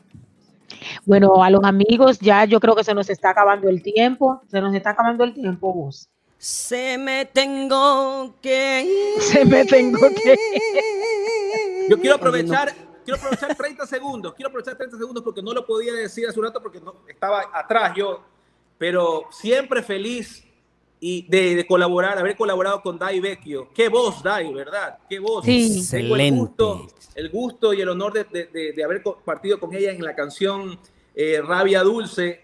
[1.05, 4.43] Bueno, a los amigos, ya yo creo que se nos está acabando el tiempo.
[4.47, 6.09] Se nos está acabando el tiempo, vos.
[6.39, 9.23] Se me tengo que ir.
[9.23, 10.37] Se me tengo que
[11.91, 12.15] Yo quiero Oye, no.
[12.15, 12.73] aprovechar,
[13.05, 16.47] quiero aprovechar 30 segundos, quiero aprovechar 30 segundos porque no lo podía decir hace un
[16.47, 18.23] rato porque no, estaba atrás yo,
[18.79, 20.43] pero siempre feliz
[21.01, 23.69] y de, de colaborar, haber colaborado con Dai Vecchio.
[23.75, 24.99] Qué voz, Dai, ¿verdad?
[25.09, 25.45] Qué voz.
[25.45, 25.87] Sí.
[25.91, 26.41] Tengo el Excelente.
[26.41, 30.03] gusto, el gusto y el honor de, de- de- de haber compartido con ella en
[30.03, 30.79] la canción
[31.15, 32.43] eh, Rabia Dulce,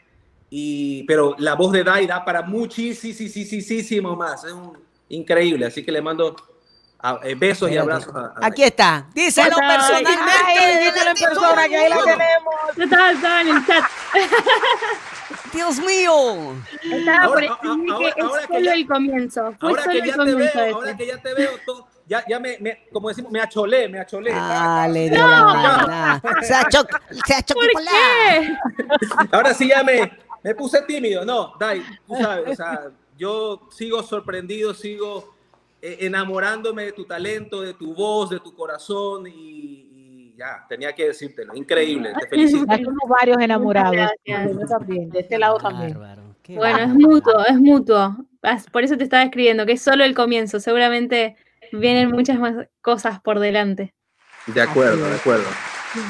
[0.50, 4.44] y, pero la voz de Dai da para muchísimo más.
[4.44, 4.78] Es un-
[5.08, 6.36] increíble, así que le mando
[6.98, 8.50] a- eh, besos y abrazos a, a Dai.
[8.50, 9.08] Aquí está.
[9.14, 10.20] Díselo personalmente.
[10.84, 13.00] díselo en persona, que ahí la tenemos.
[13.40, 13.84] En el chat.
[15.52, 16.54] Dios mío.
[16.82, 19.54] Estaba Ahora- por a- a- decir ahora- que ahora es que solo ya- el comienzo.
[19.58, 20.74] Fue Ahora solo que el ya te comienzo veo, ese.
[20.74, 24.00] ahora que ya te veo, to- ya, ya me, me- como decimos, me acholé, me
[24.00, 24.30] acholé.
[24.34, 26.22] Ah, le dio Ya, la gana.
[26.42, 26.88] Se ha choc,
[27.26, 28.56] se ha ¿Por qué?
[29.32, 30.10] Ahora sí ya me,
[30.42, 31.24] me puse tímido.
[31.24, 35.34] No, Dai, tú sabes, o sea, yo sigo sorprendido, sigo
[35.82, 39.79] eh, enamorándome de tu talento, de tu voz, de tu corazón y
[40.40, 41.54] ya, tenía que decírtelo.
[41.54, 42.64] Increíble, te felicito.
[42.64, 43.92] Somos varios enamorados.
[43.92, 44.56] Gracias.
[44.88, 45.92] De este lado también.
[45.92, 48.16] Bárbaro, Bueno, es mutuo, es mutuo.
[48.72, 50.58] Por eso te estaba escribiendo, que es solo el comienzo.
[50.58, 51.36] Seguramente
[51.72, 53.94] vienen muchas más cosas por delante.
[54.46, 55.48] De acuerdo, de acuerdo.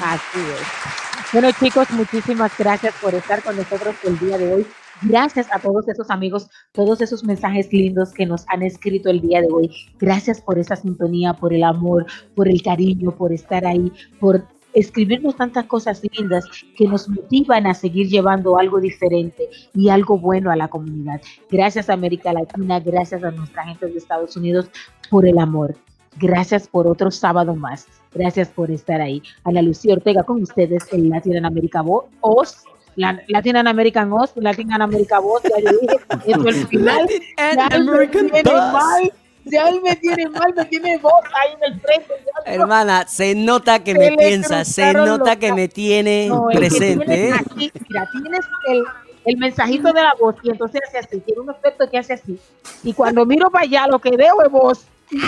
[0.05, 1.33] Así es.
[1.33, 4.66] Bueno, chicos, muchísimas gracias por estar con nosotros el día de hoy.
[5.03, 9.40] Gracias a todos esos amigos, todos esos mensajes lindos que nos han escrito el día
[9.40, 9.70] de hoy.
[9.98, 14.44] Gracias por esa sintonía, por el amor, por el cariño, por estar ahí, por
[14.74, 16.44] escribirnos tantas cosas lindas
[16.76, 21.20] que nos motivan a seguir llevando algo diferente y algo bueno a la comunidad.
[21.51, 24.70] Gracias a América Latina, gracias a nuestra gente de Estados Unidos
[25.11, 25.76] por el amor.
[26.18, 27.86] Gracias por otro sábado más.
[28.12, 29.22] Gracias por estar ahí.
[29.44, 32.64] Ana Lucía Ortega con ustedes en Latin America Voz.
[32.97, 36.97] La, Latin American Oz, Latin America Voz, ya yo dije, esto es el final.
[37.03, 39.12] Latin Ya and él me American tiene mal,
[39.45, 42.12] ya él me tiene mal, me tiene voz ahí en el frente.
[42.47, 47.05] ya Hermana, se nota que Se me piensa, se nota que me tiene No, presente.
[47.07, 47.34] tienes ¿eh?
[47.51, 48.82] aquí, mira, tienes el,
[49.26, 52.38] el mensajito de la voz y entonces hace así, tiene un efecto que hace así.
[52.82, 54.84] Y cuando miro para allá, lo que veo es voz.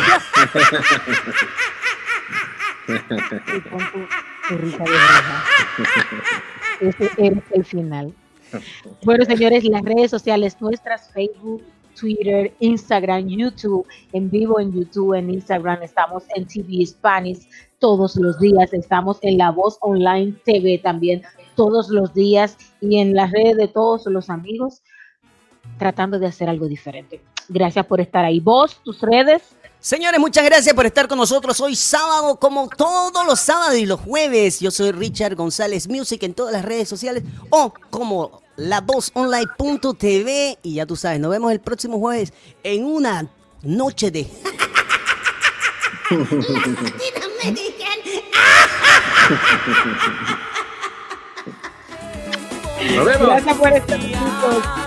[2.88, 4.08] Y pon tu-
[6.80, 8.14] Ese es el final.
[9.04, 11.62] Bueno, señores, las redes sociales nuestras, Facebook,
[11.98, 18.38] Twitter, Instagram, YouTube, en vivo en YouTube, en Instagram, estamos en TV Spanish todos los
[18.38, 21.22] días, estamos en La Voz Online TV también
[21.54, 24.82] todos los días y en las redes de todos los amigos
[25.78, 27.20] tratando de hacer algo diferente.
[27.48, 28.40] Gracias por estar ahí.
[28.40, 29.56] Vos, tus redes.
[29.82, 33.98] Señores, muchas gracias por estar con nosotros hoy sábado, como todos los sábados y los
[33.98, 34.60] jueves.
[34.60, 40.60] Yo soy Richard González Music en todas las redes sociales o como lavozonline.tv.
[40.62, 43.28] Y ya tú sabes, nos vemos el próximo jueves en una
[43.62, 44.28] noche de.
[52.94, 53.26] Nos vemos.
[53.26, 54.81] Gracias por estar.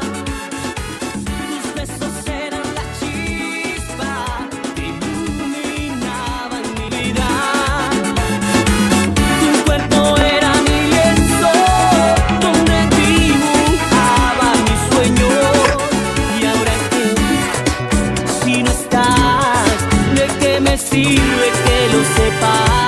[20.89, 22.84] sirve que lo sepas.